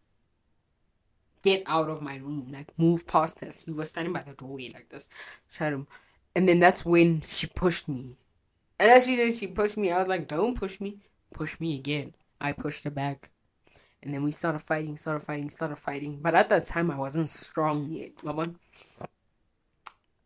get 1.42 1.62
out 1.66 1.88
of 1.88 2.02
my 2.02 2.16
room 2.16 2.48
like 2.52 2.72
move 2.78 3.06
past 3.06 3.42
us 3.42 3.64
we 3.66 3.72
were 3.72 3.84
standing 3.84 4.12
by 4.12 4.22
the 4.22 4.32
doorway 4.32 4.70
like 4.72 4.88
this 4.90 5.06
to 5.50 5.86
and 6.34 6.48
then 6.48 6.58
that's 6.58 6.84
when 6.84 7.22
she 7.26 7.46
pushed 7.46 7.88
me. 7.88 8.16
And 8.78 8.90
as 8.90 9.06
she 9.06 9.16
did 9.16 9.36
she 9.36 9.46
pushed 9.46 9.76
me. 9.76 9.90
I 9.90 9.98
was 9.98 10.08
like 10.08 10.28
don't 10.28 10.56
push 10.56 10.80
me. 10.80 10.98
Push 11.34 11.60
me 11.60 11.76
again. 11.76 12.14
I 12.40 12.52
pushed 12.52 12.84
her 12.84 12.90
back. 12.90 13.30
And 14.02 14.14
then 14.14 14.22
we 14.22 14.30
started 14.30 14.60
fighting 14.60 14.96
started 14.96 15.20
fighting 15.20 15.50
started 15.50 15.76
fighting. 15.76 16.20
But 16.22 16.34
at 16.34 16.48
that 16.50 16.64
time 16.66 16.90
i 16.90 16.96
wasn't 16.96 17.28
strong 17.28 17.90
yet 17.90 18.12
Mama. 18.22 18.54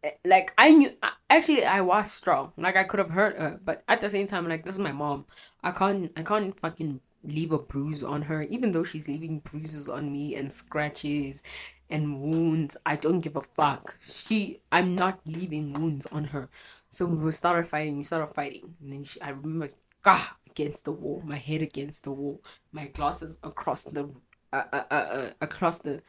Eh, 0.03 0.11
like 0.25 0.53
I 0.59 0.73
knew 0.73 0.91
actually 1.31 1.65
I 1.65 1.81
was 1.81 2.13
strong. 2.13 2.53
Like 2.57 2.77
I 2.77 2.85
could 2.85 2.99
have 2.99 3.11
hurt 3.11 3.39
her, 3.39 3.61
but 3.65 3.83
at 3.89 4.01
the 4.01 4.11
same 4.11 4.27
time, 4.27 4.47
like 4.47 4.65
this 4.65 4.75
is 4.75 4.81
my 4.81 4.93
mom. 4.93 5.25
I 5.63 5.71
can't 5.73 6.13
I 6.17 6.23
can't 6.23 6.59
fucking 6.61 7.01
leave 7.25 7.53
a 7.53 7.59
bruise 7.59 8.03
on 8.03 8.23
her, 8.23 8.43
even 8.43 8.73
though 8.73 8.85
she's 8.85 9.09
leaving 9.09 9.41
bruises 9.41 9.89
on 9.89 10.13
me 10.13 10.35
and 10.35 10.53
scratches 10.53 11.43
and 11.91 12.21
wounds. 12.21 12.77
I 12.87 12.97
don't 12.97 13.21
give 13.21 13.37
a 13.37 13.43
fuck. 13.43 13.99
She 14.01 14.61
I'm 14.73 14.95
not 14.95 15.21
leaving 15.27 15.73
wounds 15.73 16.07
on 16.13 16.25
her. 16.25 16.49
So 16.91 17.07
we 17.07 17.31
started 17.33 17.67
fighting, 17.67 17.97
we 17.97 18.05
started 18.05 18.35
fighting. 18.35 18.75
And 18.81 18.93
then 18.93 19.05
she 19.05 19.21
I 19.21 19.31
remember 19.31 19.69
ah, 20.05 20.37
against 20.51 20.85
the 20.85 20.93
wall, 20.93 21.23
my 21.25 21.39
head 21.39 21.63
against 21.63 22.05
the 22.05 22.13
wall, 22.13 22.43
my 22.73 22.87
glasses 22.87 23.37
across 23.43 23.85
the 23.85 24.11
uh, 24.53 24.65
uh, 24.73 24.85
uh, 24.91 24.95
uh 24.95 25.31
across 25.41 25.79
the 25.79 26.03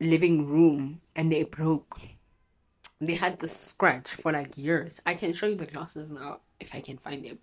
living 0.00 0.46
room 0.46 1.00
and 1.14 1.30
they 1.30 1.44
broke 1.44 2.00
they 3.00 3.14
had 3.14 3.38
the 3.38 3.46
scratch 3.46 4.10
for 4.10 4.32
like 4.32 4.58
years. 4.58 5.00
I 5.06 5.14
can 5.14 5.32
show 5.32 5.46
you 5.46 5.54
the 5.54 5.66
glasses 5.66 6.10
now 6.10 6.40
if 6.60 6.74
I 6.74 6.80
can 6.80 6.98
find 6.98 7.24
them. 7.24 7.38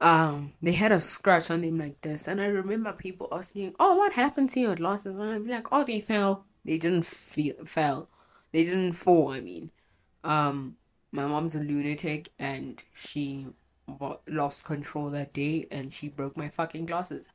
Um, 0.00 0.54
they 0.62 0.72
had 0.72 0.92
a 0.92 0.98
scratch 0.98 1.50
on 1.50 1.60
them 1.60 1.78
like 1.78 2.00
this, 2.00 2.26
and 2.26 2.40
I 2.40 2.46
remember 2.46 2.92
people 2.92 3.28
asking, 3.32 3.74
"Oh, 3.78 3.96
what 3.96 4.14
happened 4.14 4.48
to 4.50 4.60
your 4.60 4.74
glasses?" 4.74 5.18
And 5.18 5.30
I'd 5.30 5.44
be 5.44 5.50
like, 5.50 5.68
"Oh, 5.72 5.84
they 5.84 6.00
fell. 6.00 6.46
They 6.64 6.78
didn't 6.78 7.04
feel 7.04 7.64
fell. 7.66 8.08
They 8.52 8.64
didn't 8.64 8.92
fall. 8.92 9.30
I 9.30 9.40
mean, 9.40 9.70
um, 10.24 10.76
my 11.12 11.26
mom's 11.26 11.54
a 11.54 11.60
lunatic, 11.60 12.30
and 12.38 12.82
she 12.94 13.48
lost 14.28 14.64
control 14.64 15.10
that 15.10 15.32
day, 15.34 15.66
and 15.70 15.92
she 15.92 16.08
broke 16.08 16.36
my 16.36 16.48
fucking 16.48 16.86
glasses, 16.86 17.28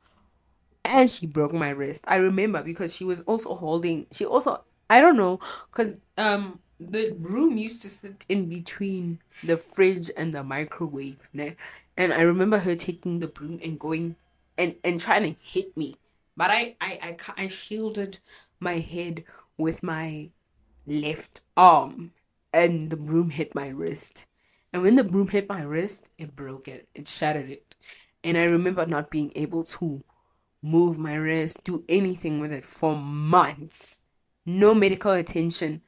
and 0.84 1.10
she 1.10 1.26
broke 1.26 1.52
my 1.52 1.70
wrist. 1.70 2.04
I 2.08 2.16
remember 2.16 2.62
because 2.62 2.94
she 2.94 3.04
was 3.04 3.20
also 3.22 3.54
holding. 3.54 4.06
She 4.12 4.24
also 4.24 4.64
I 4.90 5.00
don't 5.00 5.16
know, 5.16 5.38
cause 5.72 5.92
um 6.18 6.60
the 6.78 7.12
room 7.18 7.56
used 7.56 7.82
to 7.82 7.88
sit 7.88 8.24
in 8.28 8.48
between 8.48 9.20
the 9.42 9.56
fridge 9.56 10.10
and 10.16 10.32
the 10.32 10.42
microwave, 10.44 11.28
né? 11.34 11.56
and 11.96 12.12
I 12.12 12.22
remember 12.22 12.58
her 12.58 12.76
taking 12.76 13.20
the 13.20 13.28
broom 13.28 13.58
and 13.62 13.78
going 13.78 14.16
and 14.58 14.76
and 14.84 15.00
trying 15.00 15.34
to 15.34 15.40
hit 15.40 15.76
me, 15.76 15.96
but 16.36 16.50
I 16.50 16.76
I 16.80 17.16
I, 17.36 17.44
I 17.44 17.48
shielded 17.48 18.18
my 18.60 18.78
head 18.78 19.24
with 19.56 19.82
my 19.82 20.30
left 20.86 21.40
arm, 21.56 22.12
and 22.52 22.90
the 22.90 22.96
broom 22.96 23.30
hit 23.30 23.54
my 23.54 23.68
wrist. 23.68 24.26
And 24.72 24.82
when 24.82 24.96
the 24.96 25.04
broom 25.04 25.28
hit 25.28 25.48
my 25.48 25.62
wrist, 25.62 26.08
it 26.18 26.36
broke 26.36 26.68
it. 26.68 26.88
It 26.94 27.08
shattered 27.08 27.50
it. 27.50 27.74
And 28.22 28.36
I 28.36 28.44
remember 28.44 28.84
not 28.84 29.10
being 29.10 29.32
able 29.34 29.64
to 29.64 30.02
move 30.62 30.98
my 30.98 31.14
wrist, 31.14 31.64
do 31.64 31.84
anything 31.88 32.40
with 32.40 32.52
it 32.52 32.64
for 32.64 32.96
months. 32.96 34.02
No 34.44 34.74
medical 34.74 35.12
attention 35.12 35.80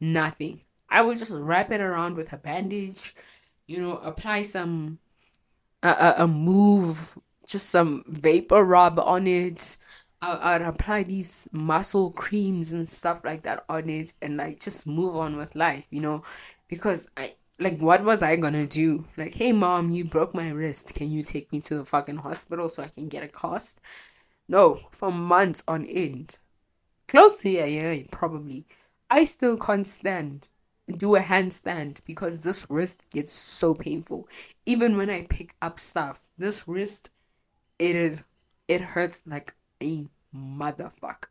nothing. 0.00 0.62
I 0.88 1.02
would 1.02 1.18
just 1.18 1.32
wrap 1.32 1.72
it 1.72 1.80
around 1.80 2.16
with 2.16 2.32
a 2.32 2.36
bandage, 2.36 3.14
you 3.66 3.80
know, 3.80 3.98
apply 3.98 4.44
some 4.44 4.98
a, 5.82 6.14
a, 6.18 6.28
move, 6.28 7.18
just 7.46 7.70
some 7.70 8.04
vapor 8.08 8.64
rub 8.64 8.98
on 8.98 9.26
it. 9.26 9.76
I'd 10.22 10.62
apply 10.62 11.04
these 11.04 11.48
muscle 11.52 12.10
creams 12.12 12.72
and 12.72 12.88
stuff 12.88 13.24
like 13.24 13.42
that 13.42 13.64
on 13.68 13.88
it, 13.90 14.14
and 14.22 14.36
like 14.36 14.60
just 14.60 14.86
move 14.86 15.16
on 15.16 15.36
with 15.36 15.54
life, 15.54 15.86
you 15.90 16.00
know, 16.00 16.22
because 16.68 17.08
I 17.16 17.34
like 17.58 17.78
what 17.80 18.02
was 18.04 18.22
I 18.22 18.36
gonna 18.36 18.66
do? 18.66 19.04
Like, 19.16 19.34
hey 19.34 19.52
mom, 19.52 19.90
you 19.90 20.04
broke 20.04 20.34
my 20.34 20.50
wrist. 20.50 20.94
Can 20.94 21.10
you 21.10 21.22
take 21.22 21.52
me 21.52 21.60
to 21.62 21.76
the 21.78 21.84
fucking 21.84 22.16
hospital 22.16 22.68
so 22.68 22.82
I 22.82 22.88
can 22.88 23.08
get 23.08 23.22
a 23.24 23.28
cast? 23.28 23.80
No, 24.48 24.80
for 24.92 25.12
months 25.12 25.62
on 25.68 25.86
end. 25.86 26.38
Close 27.08 27.40
to 27.42 27.56
a 27.58 27.68
year, 27.68 28.04
probably. 28.10 28.66
I 29.10 29.24
still 29.24 29.56
can't 29.56 29.86
stand 29.86 30.48
do 30.92 31.16
a 31.16 31.20
handstand 31.20 31.98
because 32.06 32.42
this 32.42 32.66
wrist 32.68 33.02
gets 33.10 33.32
so 33.32 33.74
painful. 33.74 34.28
Even 34.64 34.96
when 34.96 35.10
I 35.10 35.26
pick 35.28 35.54
up 35.60 35.80
stuff, 35.80 36.28
this 36.38 36.68
wrist, 36.68 37.10
it 37.78 37.96
is, 37.96 38.22
it 38.68 38.80
hurts 38.80 39.22
like 39.26 39.54
a 39.82 40.06
motherfucker. 40.34 41.26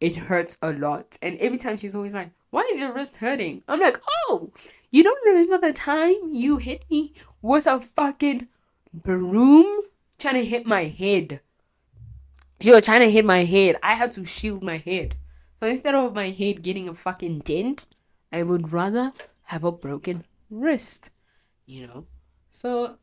it 0.00 0.16
hurts 0.16 0.56
a 0.62 0.72
lot. 0.72 1.16
And 1.22 1.38
every 1.38 1.58
time 1.58 1.76
she's 1.76 1.94
always 1.94 2.14
like, 2.14 2.30
Why 2.50 2.68
is 2.72 2.80
your 2.80 2.92
wrist 2.92 3.16
hurting? 3.16 3.62
I'm 3.68 3.80
like, 3.80 4.00
Oh, 4.28 4.50
you 4.90 5.02
don't 5.02 5.26
remember 5.26 5.58
the 5.58 5.72
time 5.72 6.32
you 6.32 6.56
hit 6.56 6.84
me 6.90 7.12
with 7.40 7.66
a 7.66 7.80
fucking 7.80 8.48
broom 8.92 9.82
trying 10.18 10.34
to 10.34 10.44
hit 10.44 10.66
my 10.66 10.84
head? 10.84 11.40
You 12.60 12.72
were 12.72 12.80
trying 12.80 13.00
to 13.00 13.10
hit 13.10 13.24
my 13.24 13.44
head. 13.44 13.76
I 13.82 13.94
had 13.94 14.12
to 14.12 14.24
shield 14.24 14.62
my 14.62 14.78
head. 14.78 15.16
So 15.62 15.68
instead 15.68 15.94
of 15.94 16.12
my 16.12 16.30
head 16.30 16.64
getting 16.64 16.88
a 16.88 16.94
fucking 16.94 17.38
dent, 17.38 17.86
I 18.32 18.42
would 18.42 18.72
rather 18.72 19.12
have 19.44 19.62
a 19.62 19.70
broken 19.70 20.24
wrist. 20.50 21.10
You 21.66 21.86
know? 21.86 22.06
So 22.50 22.96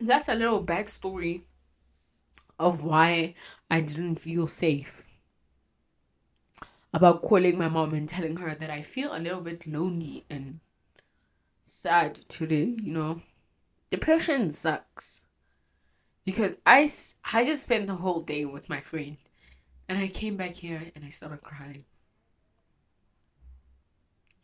that's 0.00 0.28
a 0.28 0.34
little 0.34 0.64
backstory 0.64 1.42
of 2.58 2.84
why 2.84 3.36
I 3.70 3.80
didn't 3.80 4.16
feel 4.16 4.48
safe 4.48 5.06
about 6.92 7.22
calling 7.22 7.56
my 7.56 7.68
mom 7.68 7.94
and 7.94 8.08
telling 8.08 8.38
her 8.38 8.52
that 8.52 8.70
I 8.70 8.82
feel 8.82 9.14
a 9.14 9.22
little 9.22 9.42
bit 9.42 9.64
lonely 9.64 10.24
and 10.28 10.58
sad 11.62 12.28
today, 12.28 12.74
you 12.82 12.92
know. 12.92 13.22
Depression 13.92 14.50
sucks. 14.50 15.20
Because 16.24 16.56
I, 16.64 16.90
I 17.32 17.44
just 17.44 17.64
spent 17.64 17.86
the 17.86 17.96
whole 17.96 18.20
day 18.20 18.44
with 18.44 18.68
my 18.68 18.80
friend 18.80 19.16
and 19.88 19.98
I 19.98 20.08
came 20.08 20.36
back 20.36 20.54
here 20.54 20.90
and 20.94 21.04
I 21.04 21.10
started 21.10 21.42
crying. 21.42 21.84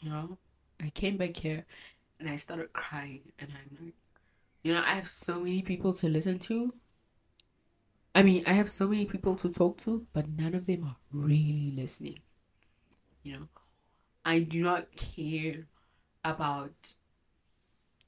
You 0.00 0.10
know, 0.10 0.38
I 0.82 0.90
came 0.90 1.16
back 1.16 1.36
here 1.36 1.64
and 2.18 2.28
I 2.28 2.36
started 2.36 2.72
crying 2.72 3.32
and 3.38 3.50
I'm 3.50 3.84
like, 3.84 3.94
you 4.62 4.74
know, 4.74 4.82
I 4.84 4.94
have 4.94 5.08
so 5.08 5.40
many 5.40 5.62
people 5.62 5.92
to 5.94 6.08
listen 6.08 6.38
to. 6.40 6.74
I 8.14 8.22
mean, 8.22 8.44
I 8.46 8.52
have 8.52 8.68
so 8.68 8.88
many 8.88 9.06
people 9.06 9.36
to 9.36 9.50
talk 9.50 9.78
to, 9.78 10.06
but 10.12 10.28
none 10.28 10.54
of 10.54 10.66
them 10.66 10.84
are 10.84 10.96
really 11.12 11.72
listening. 11.74 12.18
You 13.22 13.32
know, 13.32 13.48
I 14.24 14.40
do 14.40 14.62
not 14.62 14.96
care 14.96 15.66
about, 16.24 16.94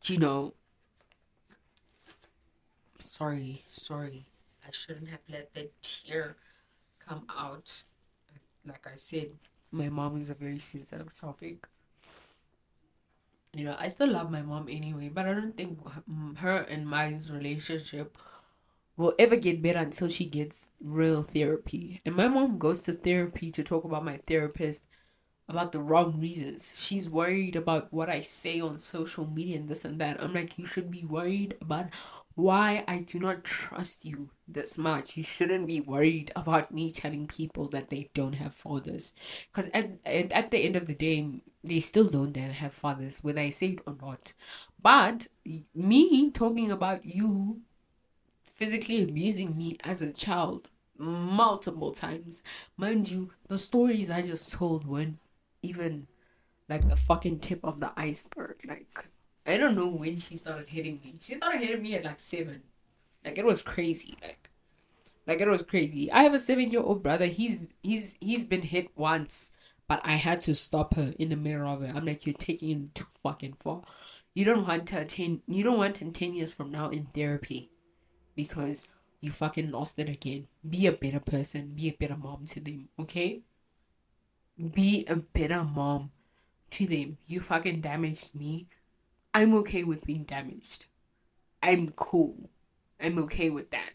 you 0.05 0.19
know, 0.19 0.55
sorry, 3.03 3.65
sorry. 3.71 4.27
I 4.67 4.71
shouldn't 4.73 5.09
have 5.09 5.21
let 5.29 5.55
that 5.55 5.71
tear 5.83 6.37
come 6.99 7.25
out. 7.29 7.83
Like 8.67 8.87
I 8.87 8.95
said, 8.95 9.33
my 9.71 9.88
mom 9.88 10.21
is 10.21 10.31
a 10.31 10.35
very 10.35 10.59
sensitive 10.59 11.19
topic 11.19 11.67
you 13.55 13.65
know, 13.65 13.77
I 13.79 13.88
still 13.88 14.11
love 14.11 14.31
my 14.31 14.43
mom 14.43 14.69
anyway, 14.71 15.11
but 15.12 15.27
I 15.27 15.35
don't 15.35 15.57
think 15.57 15.79
her 16.38 16.57
and 16.57 16.87
my 16.87 17.19
relationship 17.31 18.17
will 18.97 19.15
ever 19.19 19.37
get 19.37 19.62
better 19.62 19.81
until 19.81 20.09
she 20.09 20.25
gets 20.25 20.69
real 20.83 21.23
therapy. 21.23 22.01
And 22.07 22.15
my 22.15 22.29
mom 22.29 22.59
goes 22.59 22.83
to 22.85 22.93
therapy 22.93 23.51
to 23.51 23.62
talk 23.62 23.85
about 23.85 24.05
my 24.05 24.19
therapist 24.27 24.83
about 25.49 25.73
the 25.73 25.81
wrong 25.81 26.21
reasons. 26.21 26.73
She's 26.77 27.11
worried 27.11 27.57
about 27.57 27.93
what 27.93 28.09
I 28.09 28.21
say 28.21 28.61
on 28.61 28.79
social 28.79 29.27
media 29.27 29.57
and 29.57 29.69
this 29.69 29.85
and 29.85 30.01
that. 30.01 30.23
I'm 30.23 30.33
like, 30.33 30.59
you 30.59 30.67
should 30.67 30.91
be 30.91 31.05
worried 31.05 31.57
about 31.61 31.89
why 32.35 32.85
I 32.89 33.01
do 33.01 33.19
not 33.19 33.45
trust 33.45 34.05
you 34.05 34.31
this 34.49 34.79
much. 34.79 35.17
You 35.17 35.23
shouldn't 35.23 35.67
be 35.67 35.81
worried 35.81 36.33
about 36.35 36.73
me 36.73 36.91
telling 36.91 37.27
people 37.27 37.69
that 37.69 37.91
they 37.91 38.11
don't 38.15 38.35
have 38.35 38.55
fathers. 38.55 39.13
Because 39.51 39.69
at, 39.75 39.99
at, 40.07 40.51
the 40.51 40.65
end 40.65 40.77
of 40.77 40.87
the 40.87 40.95
day, 40.95 41.43
they 41.63 41.81
still 41.81 42.09
don't 42.09 42.37
have 42.37 42.73
fathers, 42.73 43.21
whether 43.23 43.41
I 43.41 43.51
say 43.51 43.69
it 43.69 43.81
or 43.87 43.97
not. 44.01 44.33
But 44.83 45.29
me 45.75 46.31
talking 46.31 46.71
about 46.71 47.05
you 47.05 47.61
physically 48.45 49.03
abusing 49.03 49.57
me 49.57 49.77
as 49.85 50.01
a 50.03 50.13
child 50.13 50.71
multiple 50.99 51.93
times, 51.93 52.43
mind 52.77 53.11
you, 53.11 53.33
the 53.49 53.59
stories 53.59 54.09
I 54.09 54.23
just 54.23 54.53
told 54.53 54.87
weren't 54.87 55.19
even 55.62 56.07
like 56.68 56.88
the 56.88 56.96
fucking 56.96 57.40
tip 57.40 57.61
of 57.64 57.81
the 57.81 57.92
iceberg. 57.96 58.57
Like, 58.66 59.07
I 59.46 59.57
don't 59.57 59.75
know 59.75 59.88
when 59.88 60.18
she 60.18 60.37
started 60.37 60.68
hitting 60.68 61.01
me. 61.05 61.14
She 61.22 61.35
started 61.35 61.61
hitting 61.61 61.83
me 61.83 61.94
at 61.94 62.05
like 62.05 62.20
seven. 62.20 62.62
Like 63.25 63.38
it 63.38 63.44
was 63.44 63.62
crazy. 63.62 64.16
Like, 64.20 64.51
like 65.27 65.40
it 65.40 65.48
was 65.48 65.62
crazy. 65.62 66.11
I 66.11 66.25
have 66.25 66.35
a 66.35 66.38
seven-year-old 66.38 67.03
brother. 67.03 67.27
He's 67.27 67.59
he's 67.83 68.14
he's 68.20 68.44
been 68.44 68.62
hit 68.62 68.88
once, 68.96 69.53
but 69.87 70.01
I 70.05 70.14
had 70.14 70.40
to 70.42 70.55
stop 70.55 70.94
her 70.94 71.14
in 71.18 71.29
the 71.29 71.37
middle 71.37 71.72
of 71.72 71.83
it. 71.83 71.94
I'm 71.94 72.05
like, 72.05 72.27
you're 72.27 72.35
taking 72.35 72.85
it 72.85 72.94
too 72.94 73.07
fucking 73.22 73.55
far. 73.61 73.83
You 74.35 74.44
don't 74.44 74.66
want 74.66 74.88
to 74.88 75.01
attain. 75.01 75.42
You 75.46 75.62
don't 75.62 75.79
want 75.79 75.98
him 75.98 76.12
ten 76.12 76.35
years 76.35 76.53
from 76.53 76.70
now 76.72 76.88
in 76.88 77.07
therapy, 77.14 77.70
because 78.35 78.87
you 79.20 79.31
fucking 79.31 79.70
lost 79.70 79.98
it 79.98 80.09
again. 80.09 80.48
Be 80.68 80.87
a 80.87 80.92
better 80.92 81.20
person. 81.20 81.75
Be 81.75 81.88
a 81.88 81.92
better 81.92 82.16
mom 82.16 82.46
to 82.46 82.61
them. 82.61 82.88
Okay. 82.98 83.42
Be 84.57 85.05
a 85.07 85.17
better 85.17 85.65
mom 85.65 86.11
to 86.71 86.87
them. 86.87 87.19
You 87.27 87.41
fucking 87.41 87.81
damaged 87.81 88.35
me 88.35 88.69
I'm 89.35 89.55
okay 89.59 89.83
with 89.83 90.05
being 90.05 90.25
damaged. 90.25 90.87
I'm 91.62 91.91
cool. 91.91 92.51
I'm 93.01 93.19
okay 93.21 93.51
with 93.51 93.71
that. 93.71 93.93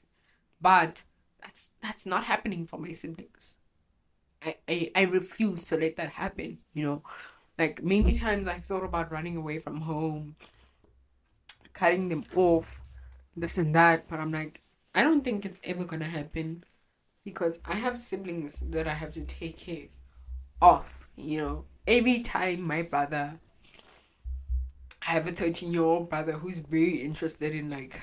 But 0.60 1.04
that's 1.42 1.72
that's 1.82 2.06
not 2.06 2.24
happening 2.24 2.66
for 2.66 2.80
my 2.80 2.92
siblings. 2.92 3.56
I, 4.42 4.56
I, 4.68 4.92
I 4.96 5.04
refuse 5.04 5.66
to 5.66 5.78
let 5.78 5.96
that 5.98 6.12
happen, 6.12 6.60
you 6.74 6.84
know. 6.84 7.04
Like 7.58 7.84
many 7.84 8.18
times 8.18 8.48
I've 8.48 8.66
thought 8.66 8.84
about 8.84 9.12
running 9.12 9.36
away 9.38 9.60
from 9.60 9.82
home, 9.82 10.36
cutting 11.74 12.10
them 12.10 12.24
off, 12.36 12.82
this 13.36 13.58
and 13.58 13.74
that, 13.76 14.08
but 14.10 14.20
I'm 14.20 14.32
like, 14.32 14.62
I 14.94 15.04
don't 15.04 15.24
think 15.24 15.46
it's 15.46 15.60
ever 15.64 15.84
gonna 15.84 16.06
happen 16.06 16.64
because 17.24 17.60
I 17.66 17.76
have 17.76 17.98
siblings 17.98 18.64
that 18.70 18.88
I 18.88 18.94
have 18.94 19.12
to 19.14 19.22
take 19.22 19.58
care 19.58 19.88
of, 20.62 21.08
you 21.16 21.38
know. 21.40 21.66
Every 21.86 22.22
time 22.22 22.62
my 22.64 22.82
brother 22.82 23.40
I 25.08 25.12
have 25.12 25.26
a 25.28 25.32
13 25.32 25.72
year 25.72 25.84
old 25.84 26.10
brother 26.10 26.34
who's 26.34 26.60
very 26.60 27.02
interested 27.02 27.56
in 27.56 27.70
like 27.70 28.00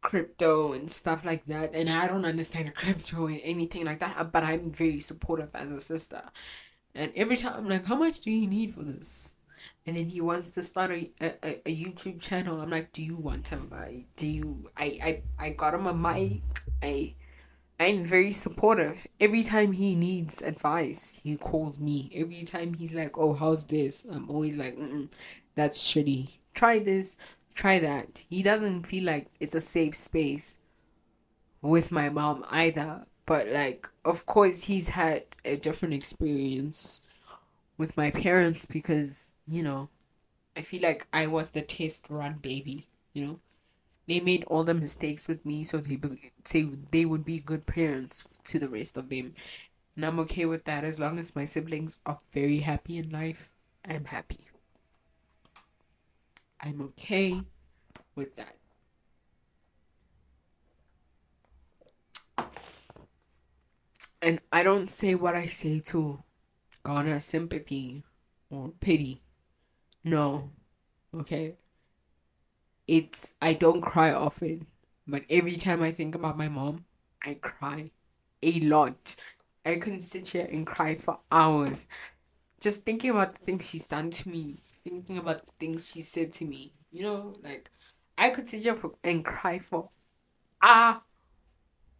crypto 0.00 0.72
and 0.72 0.88
stuff 0.88 1.24
like 1.24 1.44
that. 1.46 1.74
And 1.74 1.90
I 1.90 2.06
don't 2.06 2.24
understand 2.24 2.74
crypto 2.76 3.26
and 3.26 3.40
anything 3.42 3.84
like 3.84 3.98
that, 3.98 4.14
uh, 4.16 4.24
but 4.24 4.44
I'm 4.44 4.70
very 4.70 5.00
supportive 5.00 5.50
as 5.54 5.72
a 5.72 5.80
sister. 5.80 6.22
And 6.94 7.10
every 7.16 7.36
time 7.36 7.54
I'm 7.56 7.68
like, 7.68 7.86
how 7.86 7.96
much 7.96 8.20
do 8.20 8.30
you 8.30 8.46
need 8.46 8.74
for 8.74 8.84
this? 8.84 9.34
And 9.86 9.96
then 9.96 10.10
he 10.10 10.20
wants 10.20 10.50
to 10.50 10.62
start 10.62 10.92
a, 10.92 11.10
a, 11.20 11.60
a 11.66 11.74
YouTube 11.84 12.20
channel. 12.20 12.60
I'm 12.60 12.70
like, 12.70 12.92
do 12.92 13.02
you 13.02 13.16
want 13.16 13.46
to? 13.46 13.58
I 13.72 14.04
do 14.14 14.30
you? 14.30 14.70
I, 14.76 15.22
I 15.38 15.46
I 15.46 15.50
got 15.50 15.74
him 15.74 15.86
a 15.86 15.94
mic. 15.94 16.42
I 16.82 17.14
I'm 17.78 18.04
very 18.04 18.32
supportive. 18.32 19.06
Every 19.20 19.42
time 19.42 19.72
he 19.72 19.94
needs 19.94 20.40
advice, 20.42 21.20
he 21.22 21.36
calls 21.36 21.78
me. 21.78 22.10
Every 22.14 22.44
time 22.44 22.74
he's 22.74 22.94
like, 22.94 23.18
"Oh, 23.18 23.34
how's 23.34 23.64
this?" 23.66 24.04
I'm 24.10 24.30
always 24.30 24.56
like, 24.56 24.78
"That's 25.54 25.82
shitty. 25.82 26.30
Try 26.54 26.78
this, 26.78 27.16
try 27.54 27.78
that." 27.80 28.22
He 28.28 28.42
doesn't 28.42 28.84
feel 28.86 29.04
like 29.04 29.28
it's 29.40 29.54
a 29.54 29.60
safe 29.60 29.94
space 29.96 30.58
with 31.62 31.90
my 31.90 32.08
mom 32.10 32.44
either. 32.50 33.06
But 33.26 33.48
like, 33.48 33.88
of 34.04 34.26
course, 34.26 34.64
he's 34.64 34.88
had 34.88 35.24
a 35.44 35.56
different 35.56 35.94
experience 35.94 37.00
with 37.78 37.96
my 37.96 38.10
parents 38.10 38.66
because 38.66 39.32
you 39.46 39.62
know, 39.62 39.90
I 40.56 40.62
feel 40.62 40.82
like 40.82 41.06
I 41.12 41.26
was 41.26 41.50
the 41.50 41.62
test 41.62 42.08
run 42.10 42.34
baby. 42.38 42.88
You 43.12 43.26
know, 43.26 43.40
they 44.08 44.20
made 44.20 44.44
all 44.44 44.62
the 44.64 44.74
mistakes 44.74 45.28
with 45.28 45.44
me 45.46 45.64
so 45.64 45.78
they 45.78 45.98
say 46.44 46.68
they 46.90 47.04
would 47.04 47.24
be 47.24 47.38
good 47.38 47.66
parents 47.66 48.24
to 48.44 48.58
the 48.58 48.68
rest 48.68 48.96
of 48.96 49.08
them. 49.08 49.34
And 49.96 50.04
i'm 50.06 50.18
okay 50.20 50.44
with 50.46 50.64
that 50.64 50.84
as 50.84 50.98
long 51.00 51.18
as 51.18 51.34
my 51.36 51.44
siblings 51.44 52.00
are 52.06 52.20
very 52.32 52.60
happy 52.60 52.98
in 52.98 53.10
life 53.10 53.52
i'm 53.86 54.06
happy. 54.06 54.48
I'm 56.60 56.80
okay 56.80 57.42
with 58.16 58.36
that. 58.36 58.56
And 64.22 64.40
i 64.52 64.62
don't 64.62 64.88
say 64.90 65.14
what 65.14 65.34
i 65.36 65.46
say 65.46 65.80
to 65.80 66.22
garner 66.82 67.20
sympathy 67.20 68.04
or 68.50 68.70
pity. 68.80 69.22
No 70.04 70.50
okay 71.14 71.56
it's 72.86 73.34
I 73.40 73.54
don't 73.54 73.80
cry 73.80 74.12
often, 74.12 74.66
but 75.06 75.22
every 75.30 75.56
time 75.56 75.82
I 75.82 75.92
think 75.92 76.14
about 76.14 76.38
my 76.38 76.48
mom, 76.48 76.84
I 77.22 77.34
cry 77.34 77.90
a 78.42 78.60
lot. 78.60 79.16
I 79.64 79.76
can 79.76 80.00
sit 80.00 80.28
here 80.28 80.48
and 80.50 80.66
cry 80.66 80.94
for 80.96 81.20
hours. 81.32 81.86
Just 82.60 82.84
thinking 82.84 83.10
about 83.10 83.34
the 83.34 83.44
things 83.44 83.68
she's 83.68 83.86
done 83.86 84.10
to 84.10 84.28
me, 84.28 84.56
thinking 84.84 85.18
about 85.18 85.46
the 85.46 85.52
things 85.58 85.90
she 85.92 86.02
said 86.02 86.32
to 86.34 86.44
me. 86.44 86.72
You 86.92 87.02
know, 87.04 87.36
like 87.42 87.70
I 88.16 88.30
could 88.30 88.48
sit 88.48 88.62
here 88.62 88.74
for, 88.74 88.94
and 89.02 89.24
cry 89.24 89.58
for 89.58 89.90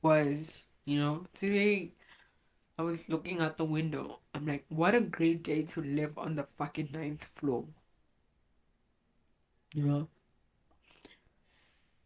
was, 0.03 0.65
you 0.85 0.99
know, 0.99 1.25
today 1.35 1.93
I 2.79 2.83
was 2.83 3.09
looking 3.09 3.41
out 3.41 3.57
the 3.57 3.65
window. 3.65 4.21
I'm 4.35 4.47
like, 4.47 4.65
what 4.69 4.95
a 4.95 5.01
great 5.01 5.43
day 5.43 5.63
to 5.63 5.81
live 5.81 6.19
on 6.19 6.37
the 6.37 6.45
fucking 6.57 6.91
ninth 6.93 7.25
floor. 7.25 7.65
You 9.75 9.87
know? 9.87 10.09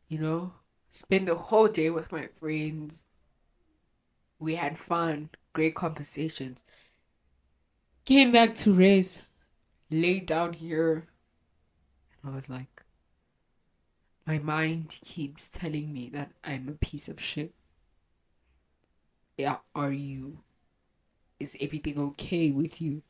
You 0.09 0.19
know 0.19 0.53
spend 0.91 1.29
the 1.29 1.35
whole 1.35 1.69
day 1.69 1.91
with 1.91 2.11
my 2.11 2.27
friends. 2.27 3.05
We 4.39 4.55
had 4.55 4.79
fun, 4.79 5.31
great 5.53 5.75
conversations. 5.75 6.63
Came 8.05 8.33
back 8.33 8.55
to 8.57 8.73
race, 8.73 9.19
laid 9.91 10.27
down 10.27 10.55
here. 10.55 11.09
And 12.23 12.33
I 12.33 12.35
was 12.37 12.49
like, 12.49 12.85
my 14.27 14.39
mind 14.39 14.99
keeps 15.03 15.49
telling 15.49 15.93
me 15.93 16.09
that 16.11 16.33
I'm 16.45 16.69
a 16.69 16.73
piece 16.73 17.09
of 17.09 17.21
shit. 17.21 17.55
Yeah, 19.37 19.59
are 19.75 19.93
you? 19.93 20.41
Is 21.39 21.57
everything 21.61 21.99
okay 21.99 22.51
with 22.51 22.81
you? 22.81 23.03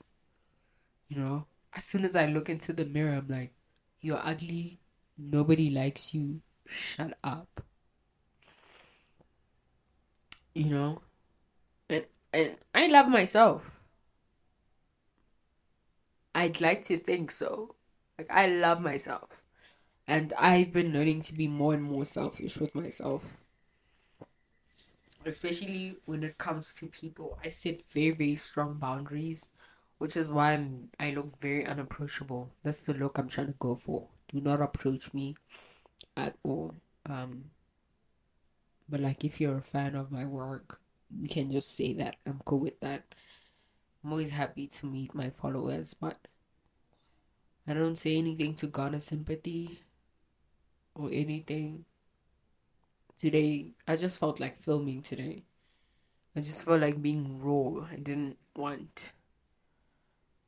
You 1.08 1.16
know, 1.18 1.46
as 1.72 1.84
soon 1.84 2.04
as 2.04 2.14
I 2.14 2.26
look 2.26 2.48
into 2.48 2.72
the 2.72 2.84
mirror, 2.84 3.14
I'm 3.14 3.28
like, 3.28 3.52
you're 4.00 4.20
ugly. 4.22 4.80
Nobody 5.16 5.70
likes 5.70 6.12
you. 6.12 6.42
Shut 6.68 7.16
up. 7.24 7.62
You 10.54 10.64
know? 10.70 11.02
And 11.88 12.04
and 12.32 12.56
I 12.74 12.86
love 12.86 13.08
myself. 13.08 13.82
I'd 16.34 16.60
like 16.60 16.82
to 16.84 16.98
think 16.98 17.30
so. 17.30 17.74
Like 18.18 18.30
I 18.30 18.46
love 18.46 18.80
myself. 18.80 19.42
And 20.06 20.32
I've 20.38 20.72
been 20.72 20.92
learning 20.92 21.22
to 21.22 21.34
be 21.34 21.48
more 21.48 21.74
and 21.74 21.82
more 21.82 22.04
selfish 22.04 22.58
with 22.58 22.74
myself. 22.74 23.38
Especially 25.24 25.96
when 26.04 26.22
it 26.22 26.38
comes 26.38 26.72
to 26.74 26.86
people. 26.86 27.38
I 27.44 27.48
set 27.48 27.82
very, 27.90 28.12
very 28.12 28.36
strong 28.36 28.74
boundaries 28.74 29.48
which 29.98 30.16
is 30.16 30.30
why 30.30 30.52
I'm, 30.52 30.90
I 30.98 31.10
look 31.10 31.40
very 31.40 31.66
unapproachable. 31.66 32.50
That's 32.62 32.80
the 32.80 32.94
look 32.94 33.18
I'm 33.18 33.28
trying 33.28 33.48
to 33.48 33.56
go 33.58 33.74
for. 33.74 34.06
Do 34.28 34.40
not 34.40 34.60
approach 34.60 35.12
me 35.12 35.36
at 36.18 36.36
all. 36.42 36.74
Um, 37.06 37.44
but 38.88 39.00
like 39.00 39.24
if 39.24 39.40
you're 39.40 39.58
a 39.58 39.62
fan 39.62 39.94
of 39.94 40.10
my 40.10 40.26
work, 40.26 40.80
you 41.16 41.28
can 41.28 41.50
just 41.50 41.74
say 41.74 41.94
that. 41.94 42.16
I'm 42.26 42.40
cool 42.44 42.58
with 42.60 42.80
that. 42.80 43.14
I'm 44.04 44.12
always 44.12 44.30
happy 44.30 44.66
to 44.66 44.86
meet 44.86 45.14
my 45.14 45.30
followers, 45.30 45.94
but 45.94 46.18
I 47.66 47.74
don't 47.74 47.96
say 47.96 48.16
anything 48.16 48.54
to 48.54 48.66
garner 48.66 49.00
sympathy 49.00 49.80
or 50.94 51.08
anything. 51.12 51.84
Today, 53.16 53.72
I 53.86 53.96
just 53.96 54.18
felt 54.18 54.40
like 54.40 54.56
filming 54.56 55.02
today. 55.02 55.44
I 56.36 56.40
just 56.40 56.64
felt 56.64 56.80
like 56.80 57.02
being 57.02 57.40
raw. 57.40 57.86
I 57.90 57.96
didn't 57.96 58.38
want 58.54 59.12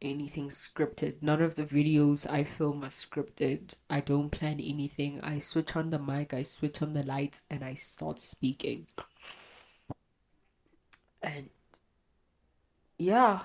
anything 0.03 0.49
scripted. 0.49 1.23
None 1.23 1.43
of 1.43 1.55
the 1.55 1.65
videos 1.65 2.29
I 2.29 2.45
film 2.45 2.85
are 2.85 2.89
scripted. 2.89 3.75
I 3.89 4.01
don't 4.01 4.31
plan 4.31 4.61
anything. 4.61 5.21
I 5.23 5.39
switch 5.39 5.77
on 5.77 5.91
the 5.91 5.99
mic, 5.99 6.33
I 6.33 6.43
switch 6.43 6.81
on 6.83 6.95
the 6.95 7.03
lights, 7.03 7.43
and 7.51 7.65
I 7.65 7.75
start 7.75 8.19
speaking. 8.19 8.87
And 11.23 11.51
yeah. 12.99 13.41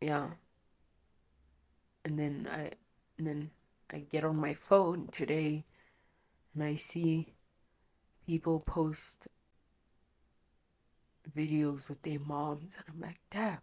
Yeah. 0.00 0.30
And 2.04 2.18
then 2.18 2.48
I 2.50 2.72
and 3.18 3.26
then 3.26 3.50
I 3.90 4.00
get 4.00 4.24
on 4.24 4.36
my 4.36 4.54
phone 4.54 5.08
today 5.12 5.64
and 6.54 6.64
I 6.64 6.74
see 6.76 7.34
people 8.26 8.60
post 8.66 9.28
videos 11.36 11.88
with 11.88 12.02
their 12.02 12.20
moms 12.20 12.76
and 12.76 12.84
I'm 12.88 13.00
like, 13.00 13.20
damn 13.30 13.58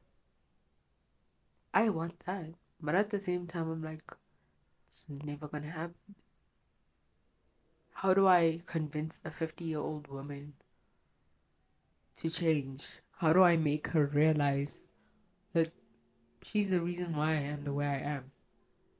I 1.74 1.90
want 1.90 2.20
that. 2.26 2.54
But 2.82 2.96
at 2.96 3.10
the 3.10 3.20
same 3.20 3.48
time, 3.48 3.72
I'm 3.72 3.82
like, 3.82 4.04
it's 4.86 5.08
never 5.10 5.48
gonna 5.48 5.72
happen. 5.72 6.16
How 7.94 8.14
do 8.14 8.28
I 8.28 8.62
convince 8.66 9.20
a 9.24 9.32
50 9.32 9.64
year 9.64 9.80
old 9.80 10.08
woman 10.08 10.54
to 12.18 12.30
change? 12.30 13.00
How 13.18 13.34
do 13.34 13.42
I 13.42 13.56
make 13.56 13.88
her 13.90 14.06
realize 14.06 14.82
that 15.54 15.72
she's 16.44 16.70
the 16.70 16.82
reason 16.82 17.16
why 17.16 17.32
I 17.32 17.46
am 17.54 17.64
the 17.64 17.74
way 17.74 17.88
I 17.88 18.00
am? 18.00 18.32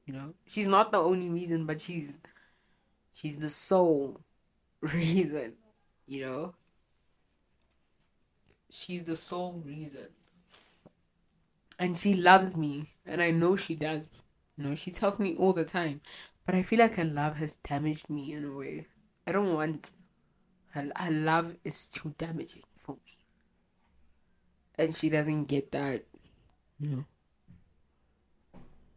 You 0.06 0.14
know, 0.14 0.34
she's 0.46 0.68
not 0.68 0.90
the 0.90 0.98
only 0.98 1.28
reason, 1.28 1.66
but 1.66 1.80
she's 1.80 2.18
she's 3.12 3.36
the 3.36 3.50
sole 3.50 4.20
reason, 4.80 5.54
you 6.06 6.26
know? 6.26 6.54
She's 8.70 9.04
the 9.04 9.16
sole 9.16 9.62
reason 9.64 10.08
and 11.78 11.96
she 11.96 12.14
loves 12.14 12.56
me. 12.56 12.90
And 13.06 13.22
i 13.22 13.30
know 13.30 13.56
she 13.56 13.74
does. 13.74 14.08
You 14.56 14.64
know 14.64 14.74
she 14.74 14.90
tells 14.90 15.18
me 15.18 15.36
all 15.36 15.52
the 15.52 15.64
time. 15.64 16.00
But 16.46 16.54
i 16.54 16.62
feel 16.62 16.78
like 16.78 16.94
her 16.96 17.04
love 17.04 17.36
has 17.36 17.56
damaged 17.56 18.08
me 18.08 18.32
in 18.32 18.44
a 18.44 18.54
way. 18.54 18.86
I 19.26 19.32
don't 19.32 19.54
want 19.54 19.90
her, 20.72 20.90
her 20.96 21.10
love 21.10 21.56
is 21.64 21.86
too 21.86 22.14
damaging 22.18 22.64
for 22.76 22.92
me. 22.92 23.18
And 24.76 24.94
she 24.94 25.08
doesn't 25.08 25.44
get 25.44 25.72
that. 25.72 26.04
Know. 26.80 27.04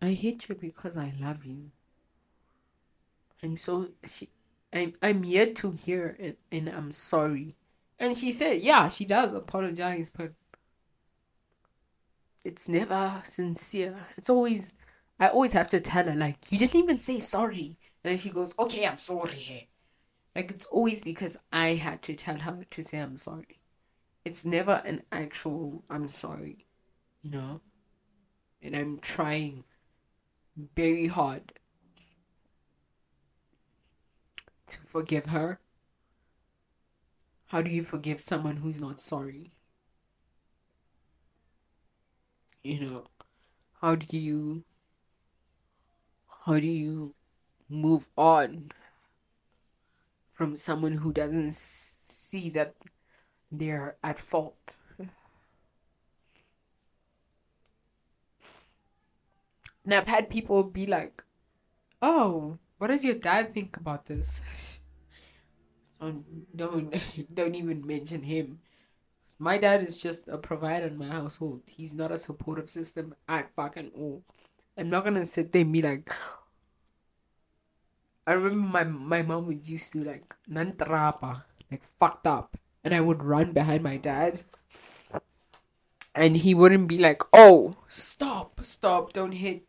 I 0.01 0.11
hate 0.11 0.49
you 0.49 0.55
because 0.55 0.97
i 0.97 1.13
love 1.19 1.45
you. 1.45 1.71
And 3.41 3.59
so 3.59 3.89
she 4.05 4.29
i'm, 4.73 4.93
I'm 5.01 5.23
yet 5.23 5.55
to 5.57 5.71
hear 5.71 6.15
it 6.19 6.39
and 6.51 6.69
i'm 6.69 6.91
sorry. 6.91 7.55
And 7.99 8.15
she 8.17 8.31
said 8.31 8.61
yeah 8.61 8.87
she 8.89 9.05
does 9.05 9.33
apologize 9.33 10.11
but 10.15 10.33
it's 12.47 12.69
never 12.69 13.21
sincere. 13.25 13.93
It's 14.17 14.29
always, 14.29 14.73
I 15.19 15.27
always 15.27 15.51
have 15.51 15.67
to 15.69 15.81
tell 15.81 16.05
her, 16.05 16.15
like, 16.15 16.38
you 16.49 16.57
didn't 16.57 16.81
even 16.81 16.97
say 16.97 17.19
sorry. 17.19 17.77
And 18.03 18.12
then 18.12 18.17
she 18.17 18.29
goes, 18.29 18.53
okay, 18.57 18.88
I'm 18.88 18.97
sorry. 18.97 19.67
Like, 20.33 20.51
it's 20.51 20.65
always 20.67 21.01
because 21.03 21.36
I 21.51 21.73
had 21.73 22.01
to 22.03 22.13
tell 22.15 22.38
her 22.38 22.63
to 22.69 22.83
say 22.83 22.99
I'm 22.99 23.17
sorry. 23.17 23.60
It's 24.23 24.45
never 24.45 24.81
an 24.86 25.03
actual, 25.12 25.83
I'm 25.89 26.07
sorry, 26.07 26.65
you 27.21 27.31
know? 27.31 27.62
And 28.62 28.77
I'm 28.77 28.99
trying 28.99 29.65
very 30.75 31.07
hard 31.07 31.51
to 34.67 34.79
forgive 34.79 35.27
her. 35.27 35.60
How 37.47 37.62
do 37.62 37.69
you 37.69 37.83
forgive 37.83 38.21
someone 38.21 38.57
who's 38.57 38.79
not 38.79 39.01
sorry? 39.01 39.51
You 42.67 42.80
know 42.82 43.03
how 43.82 43.95
do 43.95 44.17
you 44.17 44.63
how 46.45 46.60
do 46.60 46.67
you 46.67 47.13
move 47.69 48.08
on 48.17 48.71
from 50.32 50.56
someone 50.56 50.97
who 50.97 51.12
doesn't 51.12 51.53
see 51.53 52.49
that 52.49 52.75
they're 53.51 53.97
at 54.03 54.19
fault? 54.19 54.75
And 59.84 59.93
i've 59.93 60.08
had 60.08 60.30
people 60.30 60.63
be 60.63 60.86
like 60.86 61.23
oh 62.01 62.60
what 62.77 62.88
does 62.88 63.06
your 63.06 63.15
dad 63.15 63.53
think 63.53 63.77
about 63.77 64.06
this? 64.06 64.41
Don't 65.99 66.25
don't 66.56 66.93
don't 67.34 67.56
even 67.56 67.86
mention 67.88 68.21
him 68.21 68.60
my 69.39 69.57
dad 69.57 69.83
is 69.83 69.97
just 69.97 70.27
a 70.27 70.37
provider 70.37 70.87
in 70.87 70.97
my 70.97 71.07
household. 71.07 71.61
He's 71.65 71.93
not 71.93 72.11
a 72.11 72.17
supportive 72.17 72.69
system 72.69 73.15
at 73.27 73.53
fucking 73.55 73.91
all. 73.95 74.23
I'm 74.77 74.89
not 74.89 75.03
gonna 75.03 75.25
sit 75.25 75.51
there 75.51 75.61
and 75.63 75.73
be 75.73 75.81
like. 75.81 76.13
I 78.25 78.33
remember 78.33 78.67
my 78.67 78.83
my 78.83 79.21
mom 79.21 79.47
would 79.47 79.67
used 79.67 79.93
to 79.93 80.03
like 80.03 80.35
nantrapa, 80.49 81.43
like 81.71 81.83
fucked 81.99 82.27
up, 82.27 82.57
and 82.83 82.93
I 82.93 83.01
would 83.01 83.23
run 83.23 83.53
behind 83.53 83.83
my 83.83 83.97
dad, 83.97 84.41
and 86.13 86.35
he 86.37 86.53
wouldn't 86.53 86.87
be 86.87 86.97
like, 86.97 87.21
"Oh, 87.31 87.77
stop, 87.87 88.59
stop, 88.63 89.13
don't 89.13 89.31
hit 89.31 89.63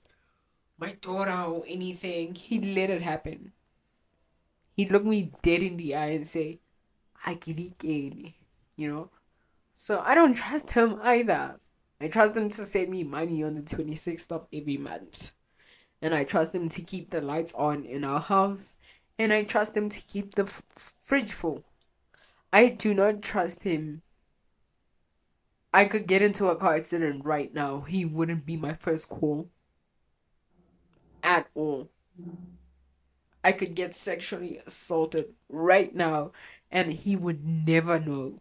my 0.78 0.92
daughter 1.00 1.30
or 1.32 1.64
anything." 1.68 2.34
He'd 2.34 2.64
let 2.64 2.90
it 2.90 3.02
happen. 3.02 3.52
He'd 4.72 4.90
look 4.90 5.04
me 5.04 5.32
dead 5.42 5.62
in 5.62 5.76
the 5.76 5.94
eye 5.94 6.14
and 6.18 6.26
say, 6.26 6.60
"I 7.26 7.34
can 7.34 7.74
you 8.78 8.88
know. 8.88 9.10
So 9.80 10.02
I 10.04 10.16
don't 10.16 10.34
trust 10.34 10.72
him 10.72 10.98
either. 11.04 11.60
I 12.00 12.08
trust 12.08 12.34
him 12.34 12.50
to 12.50 12.66
send 12.66 12.90
me 12.90 13.04
money 13.04 13.44
on 13.44 13.54
the 13.54 13.62
26th 13.62 14.32
of 14.32 14.48
every 14.52 14.76
month. 14.76 15.30
And 16.02 16.16
I 16.16 16.24
trust 16.24 16.52
him 16.52 16.68
to 16.70 16.82
keep 16.82 17.10
the 17.10 17.20
lights 17.20 17.54
on 17.54 17.84
in 17.84 18.02
our 18.02 18.18
house. 18.18 18.74
And 19.20 19.32
I 19.32 19.44
trust 19.44 19.76
him 19.76 19.88
to 19.88 20.00
keep 20.00 20.34
the 20.34 20.42
f- 20.42 20.64
fridge 20.74 21.30
full. 21.30 21.64
I 22.52 22.70
do 22.70 22.92
not 22.92 23.22
trust 23.22 23.62
him. 23.62 24.02
I 25.72 25.84
could 25.84 26.08
get 26.08 26.22
into 26.22 26.48
a 26.48 26.56
car 26.56 26.74
accident 26.74 27.24
right 27.24 27.54
now. 27.54 27.82
He 27.82 28.04
wouldn't 28.04 28.46
be 28.46 28.56
my 28.56 28.74
first 28.74 29.08
call. 29.08 29.48
At 31.22 31.46
all. 31.54 31.88
I 33.44 33.52
could 33.52 33.76
get 33.76 33.94
sexually 33.94 34.60
assaulted 34.66 35.34
right 35.48 35.94
now 35.94 36.32
and 36.68 36.92
he 36.92 37.14
would 37.14 37.44
never 37.46 38.00
know 38.00 38.40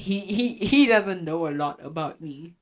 he 0.00 0.20
he 0.20 0.54
he 0.56 0.86
doesn't 0.86 1.24
know 1.24 1.46
a 1.46 1.52
lot 1.52 1.78
about 1.84 2.20
me 2.20 2.54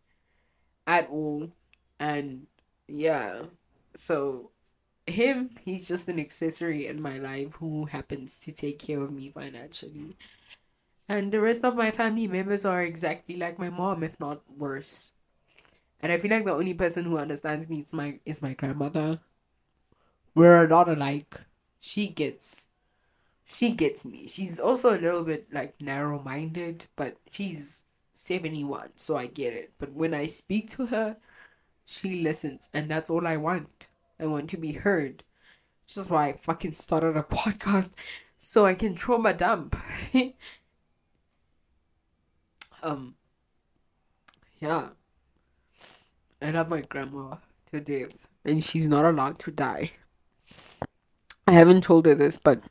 at 0.86 1.08
all 1.08 1.50
and 1.98 2.46
yeah 2.86 3.42
so 3.94 4.50
him, 5.08 5.50
he's 5.64 5.88
just 5.88 6.08
an 6.08 6.20
accessory 6.20 6.86
in 6.86 7.02
my 7.02 7.18
life 7.18 7.54
who 7.54 7.86
happens 7.86 8.38
to 8.40 8.52
take 8.52 8.78
care 8.78 9.02
of 9.02 9.10
me 9.10 9.30
financially. 9.30 10.16
And 11.08 11.32
the 11.32 11.40
rest 11.40 11.64
of 11.64 11.76
my 11.76 11.90
family 11.90 12.28
members 12.28 12.64
are 12.64 12.82
exactly 12.82 13.36
like 13.36 13.58
my 13.58 13.70
mom, 13.70 14.02
if 14.02 14.20
not 14.20 14.42
worse. 14.56 15.12
And 16.00 16.12
I 16.12 16.18
feel 16.18 16.30
like 16.30 16.44
the 16.44 16.52
only 16.52 16.74
person 16.74 17.04
who 17.04 17.18
understands 17.18 17.68
me 17.68 17.80
is 17.80 17.92
my 17.92 18.20
is 18.24 18.42
my 18.42 18.52
grandmother. 18.54 19.18
We're 20.34 20.64
a 20.64 20.68
lot 20.68 20.88
alike. 20.88 21.40
She 21.80 22.08
gets 22.08 22.67
she 23.50 23.70
gets 23.70 24.04
me. 24.04 24.26
She's 24.28 24.60
also 24.60 24.90
a 24.90 25.00
little 25.00 25.24
bit 25.24 25.46
like 25.50 25.80
narrow 25.80 26.22
minded, 26.22 26.86
but 26.96 27.16
she's 27.30 27.84
71, 28.12 28.90
so 28.96 29.16
I 29.16 29.26
get 29.26 29.54
it. 29.54 29.72
But 29.78 29.94
when 29.94 30.12
I 30.12 30.26
speak 30.26 30.68
to 30.72 30.86
her, 30.86 31.16
she 31.86 32.22
listens, 32.22 32.68
and 32.74 32.90
that's 32.90 33.08
all 33.08 33.26
I 33.26 33.38
want. 33.38 33.88
I 34.20 34.26
want 34.26 34.50
to 34.50 34.58
be 34.58 34.72
heard. 34.72 35.24
Which 35.82 35.96
is 35.96 36.10
why 36.10 36.28
I 36.28 36.32
fucking 36.34 36.72
started 36.72 37.16
a 37.16 37.22
podcast 37.22 37.92
so 38.36 38.66
I 38.66 38.74
can 38.74 38.94
trauma 38.94 39.32
dump. 39.32 39.76
um, 42.82 43.14
yeah. 44.60 44.88
I 46.42 46.50
love 46.50 46.68
my 46.68 46.82
grandma 46.82 47.36
to 47.72 47.80
death, 47.80 48.28
and 48.44 48.62
she's 48.62 48.88
not 48.88 49.06
allowed 49.06 49.38
to 49.40 49.50
die. 49.50 49.92
I 51.46 51.52
haven't 51.52 51.84
told 51.84 52.04
her 52.04 52.14
this, 52.14 52.36
but 52.36 52.62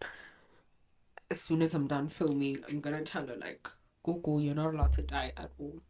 as 1.30 1.42
soon 1.42 1.62
as 1.62 1.74
I'm 1.74 1.88
done 1.88 2.10
filming, 2.10 2.64
I'm 2.70 2.80
gonna 2.80 3.04
tell 3.04 3.28
her 3.28 3.36
like, 3.36 3.68
"Go, 4.04 4.40
you're 4.40 4.56
not 4.56 4.74
allowed 4.74 4.94
to 4.94 5.04
die 5.04 5.34
at 5.38 5.52
all." 5.60 5.82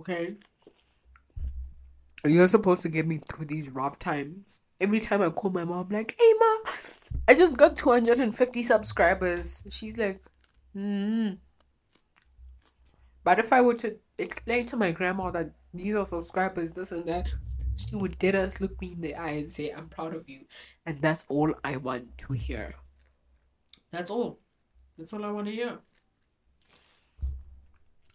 Okay. 0.00 0.36
You're 2.24 2.48
supposed 2.48 2.82
to 2.82 2.88
get 2.88 3.06
me 3.06 3.18
through 3.18 3.46
these 3.46 3.70
rough 3.70 3.98
times. 3.98 4.60
Every 4.80 5.00
time 5.00 5.22
I 5.22 5.30
call 5.30 5.50
my 5.50 5.64
mom, 5.64 5.88
like, 5.90 6.14
hey, 6.18 6.32
ma, 6.38 6.70
I 7.28 7.34
just 7.34 7.56
got 7.56 7.76
250 7.76 8.62
subscribers. 8.62 9.62
She's 9.70 9.96
like, 9.96 10.22
hmm. 10.72 11.30
But 13.24 13.38
if 13.38 13.52
I 13.52 13.60
were 13.60 13.74
to 13.74 13.96
explain 14.18 14.66
to 14.66 14.76
my 14.76 14.90
grandma 14.90 15.30
that 15.32 15.50
these 15.74 15.94
are 15.94 16.04
subscribers, 16.04 16.70
this 16.70 16.92
and 16.92 17.06
that, 17.06 17.28
she 17.76 17.94
would 17.96 18.18
dead 18.18 18.34
us 18.34 18.60
look 18.60 18.80
me 18.80 18.92
in 18.92 19.00
the 19.00 19.14
eye 19.14 19.30
and 19.30 19.50
say, 19.50 19.70
I'm 19.70 19.88
proud 19.88 20.14
of 20.14 20.28
you. 20.28 20.40
And 20.86 21.00
that's 21.00 21.24
all 21.28 21.54
I 21.64 21.76
want 21.76 22.18
to 22.18 22.32
hear. 22.32 22.74
That's 23.90 24.10
all. 24.10 24.40
That's 24.96 25.12
all 25.12 25.24
I 25.24 25.30
want 25.30 25.46
to 25.46 25.52
hear. 25.52 25.78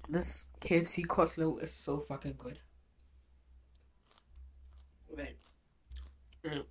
This 0.09 0.49
KFC 0.59 1.05
coleslaw 1.05 1.61
is 1.61 1.73
so 1.73 1.99
fucking 1.99 2.35
good. 2.37 2.59
Right. 5.15 5.37
Mm. 6.45 6.65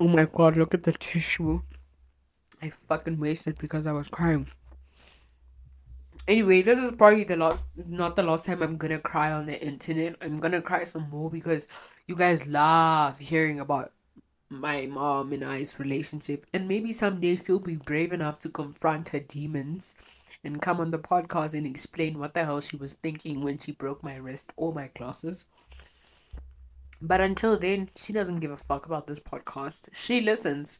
Oh 0.00 0.08
my 0.08 0.24
god, 0.26 0.56
look 0.56 0.74
at 0.74 0.82
the 0.82 0.92
tissue. 0.92 1.62
I 2.60 2.70
fucking 2.88 3.18
wasted 3.18 3.58
because 3.58 3.86
I 3.86 3.92
was 3.92 4.08
crying. 4.08 4.48
Anyway, 6.26 6.62
this 6.62 6.80
is 6.80 6.92
probably 6.92 7.22
the 7.22 7.36
last, 7.36 7.66
not 7.76 8.16
the 8.16 8.22
last 8.22 8.46
time 8.46 8.62
I'm 8.62 8.76
gonna 8.76 8.98
cry 8.98 9.30
on 9.30 9.46
the 9.46 9.62
internet. 9.64 10.16
I'm 10.20 10.38
gonna 10.38 10.60
cry 10.60 10.82
some 10.84 11.08
more 11.08 11.30
because 11.30 11.66
you 12.08 12.16
guys 12.16 12.46
love 12.46 13.18
hearing 13.18 13.60
about 13.60 13.92
my 14.48 14.86
mom 14.86 15.32
and 15.32 15.44
I's 15.44 15.78
relationship. 15.78 16.46
And 16.52 16.68
maybe 16.68 16.92
someday 16.92 17.36
she'll 17.36 17.58
be 17.58 17.76
brave 17.76 18.12
enough 18.12 18.40
to 18.40 18.48
confront 18.48 19.10
her 19.10 19.20
demons 19.20 19.94
and 20.44 20.62
come 20.62 20.80
on 20.80 20.90
the 20.90 20.98
podcast 20.98 21.54
and 21.54 21.66
explain 21.66 22.18
what 22.18 22.34
the 22.34 22.44
hell 22.44 22.60
she 22.60 22.76
was 22.76 22.94
thinking 22.94 23.42
when 23.42 23.58
she 23.58 23.72
broke 23.72 24.02
my 24.02 24.16
wrist 24.16 24.52
or 24.56 24.72
my 24.72 24.90
glasses. 24.96 25.44
But 27.02 27.20
until 27.20 27.58
then, 27.58 27.90
she 27.96 28.12
doesn't 28.12 28.40
give 28.40 28.50
a 28.50 28.56
fuck 28.56 28.86
about 28.86 29.06
this 29.06 29.20
podcast. 29.20 29.88
She 29.92 30.20
listens, 30.20 30.78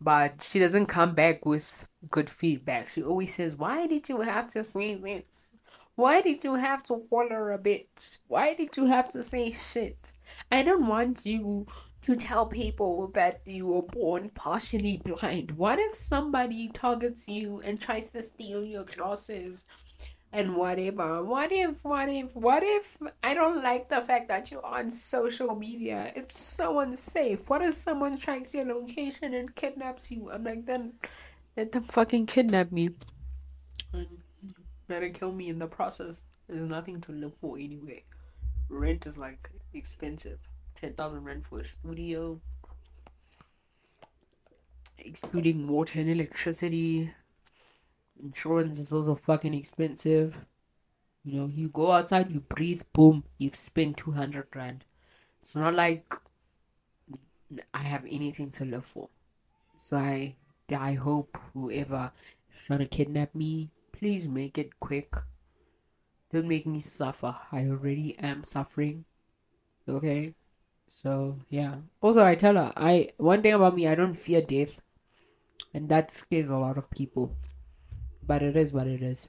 but 0.00 0.42
she 0.42 0.58
doesn't 0.58 0.86
come 0.86 1.14
back 1.14 1.46
with 1.46 1.88
good 2.10 2.28
feedback. 2.28 2.88
She 2.88 3.02
always 3.02 3.34
says, 3.34 3.56
Why 3.56 3.86
did 3.86 4.08
you 4.08 4.20
have 4.20 4.48
to 4.48 4.62
say 4.62 4.96
this? 4.96 5.50
Why 5.96 6.20
did 6.20 6.42
you 6.42 6.54
have 6.56 6.82
to 6.84 7.02
call 7.08 7.28
her 7.28 7.52
a 7.52 7.58
bitch? 7.58 8.18
Why 8.26 8.54
did 8.54 8.76
you 8.76 8.86
have 8.86 9.08
to 9.10 9.22
say 9.22 9.52
shit? 9.52 10.12
I 10.50 10.62
don't 10.62 10.86
want 10.88 11.24
you 11.24 11.66
to 12.04 12.14
tell 12.14 12.44
people 12.44 13.08
that 13.14 13.40
you 13.46 13.66
were 13.66 13.80
born 13.80 14.28
partially 14.34 14.98
blind? 14.98 15.52
What 15.52 15.78
if 15.78 15.94
somebody 15.94 16.68
targets 16.68 17.26
you 17.26 17.62
and 17.64 17.80
tries 17.80 18.10
to 18.10 18.22
steal 18.22 18.62
your 18.62 18.84
glasses 18.84 19.64
and 20.30 20.54
whatever? 20.54 21.24
What 21.24 21.50
if, 21.50 21.82
what 21.82 22.10
if, 22.10 22.36
what 22.36 22.62
if 22.62 22.98
I 23.22 23.32
don't 23.32 23.62
like 23.62 23.88
the 23.88 24.02
fact 24.02 24.28
that 24.28 24.50
you're 24.50 24.66
on 24.66 24.90
social 24.90 25.54
media? 25.54 26.12
It's 26.14 26.38
so 26.38 26.80
unsafe. 26.80 27.48
What 27.48 27.62
if 27.62 27.72
someone 27.72 28.18
tracks 28.18 28.54
your 28.54 28.66
location 28.66 29.32
and 29.32 29.54
kidnaps 29.54 30.10
you? 30.10 30.30
I'm 30.30 30.44
like, 30.44 30.66
then 30.66 30.92
let 31.56 31.72
them 31.72 31.84
fucking 31.84 32.26
kidnap 32.26 32.70
me. 32.70 32.90
And 33.94 34.08
better 34.88 35.08
kill 35.08 35.32
me 35.32 35.48
in 35.48 35.58
the 35.58 35.68
process. 35.68 36.22
There's 36.48 36.68
nothing 36.68 37.00
to 37.00 37.12
live 37.12 37.32
for 37.40 37.56
anyway. 37.56 38.04
Rent 38.68 39.06
is 39.06 39.16
like 39.16 39.48
expensive 39.72 40.38
ten 40.84 40.94
thousand 40.94 41.24
rent 41.24 41.46
for 41.46 41.60
a 41.60 41.64
studio, 41.64 42.40
excluding 44.98 45.66
water 45.66 46.00
and 46.00 46.10
electricity. 46.10 47.12
Insurance 48.22 48.78
is 48.78 48.92
also 48.92 49.14
fucking 49.14 49.54
expensive. 49.54 50.44
You 51.24 51.40
know, 51.40 51.46
you 51.46 51.70
go 51.70 51.92
outside, 51.92 52.30
you 52.30 52.40
breathe, 52.40 52.82
boom, 52.92 53.24
you 53.38 53.50
spend 53.54 53.96
two 53.96 54.12
hundred 54.12 54.50
grand. 54.50 54.84
It's 55.40 55.56
not 55.56 55.74
like 55.74 56.14
I 57.72 57.78
have 57.78 58.04
anything 58.04 58.50
to 58.52 58.64
live 58.64 58.84
for. 58.84 59.08
So 59.78 59.96
I, 59.96 60.36
I 60.70 60.94
hope 60.94 61.38
whoever 61.54 62.12
is 62.52 62.64
trying 62.66 62.80
to 62.80 62.86
kidnap 62.86 63.34
me, 63.34 63.70
please 63.92 64.28
make 64.28 64.58
it 64.58 64.80
quick. 64.80 65.14
Don't 66.32 66.48
make 66.48 66.66
me 66.66 66.80
suffer. 66.80 67.36
I 67.52 67.68
already 67.68 68.18
am 68.18 68.44
suffering. 68.44 69.04
Okay? 69.88 70.34
So 70.86 71.38
yeah. 71.48 71.76
Also, 72.00 72.24
I 72.24 72.34
tell 72.34 72.54
her 72.54 72.72
I 72.76 73.10
one 73.16 73.42
thing 73.42 73.52
about 73.54 73.76
me, 73.76 73.88
I 73.88 73.94
don't 73.94 74.14
fear 74.14 74.40
death, 74.40 74.80
and 75.72 75.88
that 75.88 76.10
scares 76.10 76.50
a 76.50 76.56
lot 76.56 76.78
of 76.78 76.90
people. 76.90 77.36
But 78.26 78.42
it 78.42 78.56
is 78.56 78.72
what 78.72 78.86
it 78.86 79.02
is. 79.02 79.28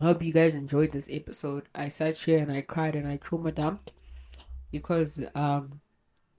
I 0.00 0.04
hope 0.04 0.22
you 0.22 0.32
guys 0.32 0.54
enjoyed 0.54 0.92
this 0.92 1.08
episode. 1.10 1.68
I 1.74 1.88
sat 1.88 2.16
here 2.16 2.38
and 2.38 2.52
I 2.52 2.60
cried 2.60 2.94
and 2.94 3.08
I 3.08 3.16
trauma 3.16 3.50
dumped 3.50 3.92
because 4.70 5.20
um, 5.34 5.80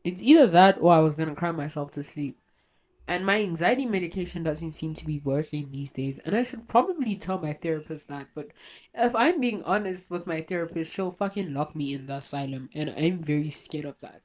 it's 0.03 0.21
either 0.21 0.47
that 0.47 0.77
or 0.79 0.93
I 0.93 0.99
was 0.99 1.15
gonna 1.15 1.35
cry 1.35 1.51
myself 1.51 1.91
to 1.91 2.03
sleep. 2.03 2.39
And 3.09 3.25
my 3.25 3.41
anxiety 3.41 3.87
medication 3.87 4.43
doesn't 4.43 4.73
seem 4.73 4.93
to 4.93 5.03
be 5.03 5.19
working 5.23 5.71
these 5.71 5.91
days. 5.91 6.19
And 6.19 6.35
I 6.35 6.43
should 6.43 6.67
probably 6.67 7.15
tell 7.15 7.39
my 7.39 7.53
therapist 7.53 8.07
that. 8.07 8.27
But 8.35 8.49
if 8.93 9.15
I'm 9.15 9.41
being 9.41 9.63
honest 9.63 10.11
with 10.11 10.27
my 10.27 10.41
therapist, 10.41 10.93
she'll 10.93 11.09
fucking 11.09 11.51
lock 11.51 11.75
me 11.75 11.91
in 11.91 12.05
the 12.05 12.17
asylum. 12.17 12.69
And 12.75 12.93
I'm 12.95 13.23
very 13.23 13.49
scared 13.49 13.85
of 13.85 13.99
that. 14.01 14.21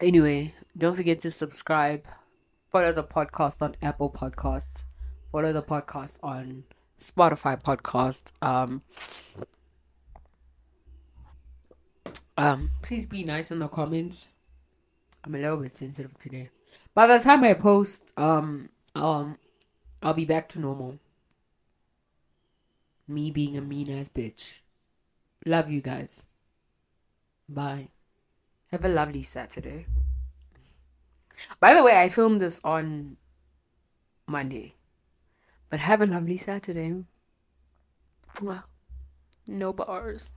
Anyway, 0.00 0.52
don't 0.76 0.96
forget 0.96 1.20
to 1.20 1.30
subscribe. 1.30 2.04
Follow 2.72 2.92
the 2.92 3.04
podcast 3.04 3.62
on 3.62 3.76
Apple 3.80 4.10
Podcasts. 4.10 4.82
Follow 5.30 5.52
the 5.52 5.62
podcast 5.62 6.18
on 6.24 6.64
Spotify 6.98 7.62
Podcast. 7.62 8.32
Um, 8.42 8.82
um, 12.36 12.72
please 12.82 13.06
be 13.06 13.22
nice 13.22 13.52
in 13.52 13.60
the 13.60 13.68
comments. 13.68 14.26
I'm 15.26 15.34
a 15.34 15.38
little 15.38 15.56
bit 15.56 15.74
sensitive 15.74 16.16
today. 16.18 16.50
By 16.94 17.08
the 17.08 17.18
time 17.18 17.42
I 17.42 17.54
post, 17.54 18.12
um, 18.16 18.68
um, 18.94 19.38
I'll 20.00 20.14
be 20.14 20.24
back 20.24 20.48
to 20.50 20.60
normal. 20.60 21.00
Me 23.08 23.32
being 23.32 23.56
a 23.56 23.60
mean 23.60 23.90
ass 23.90 24.08
bitch. 24.08 24.60
Love 25.44 25.68
you 25.68 25.80
guys. 25.80 26.26
Bye. 27.48 27.88
Have 28.70 28.84
a 28.84 28.88
lovely 28.88 29.22
Saturday. 29.22 29.86
By 31.58 31.74
the 31.74 31.82
way, 31.82 32.00
I 32.00 32.08
filmed 32.08 32.40
this 32.40 32.60
on 32.62 33.16
Monday. 34.28 34.74
But 35.70 35.80
have 35.80 36.00
a 36.00 36.06
lovely 36.06 36.36
Saturday. 36.36 37.04
Well, 38.40 38.64
no 39.46 39.72
bars. 39.72 40.30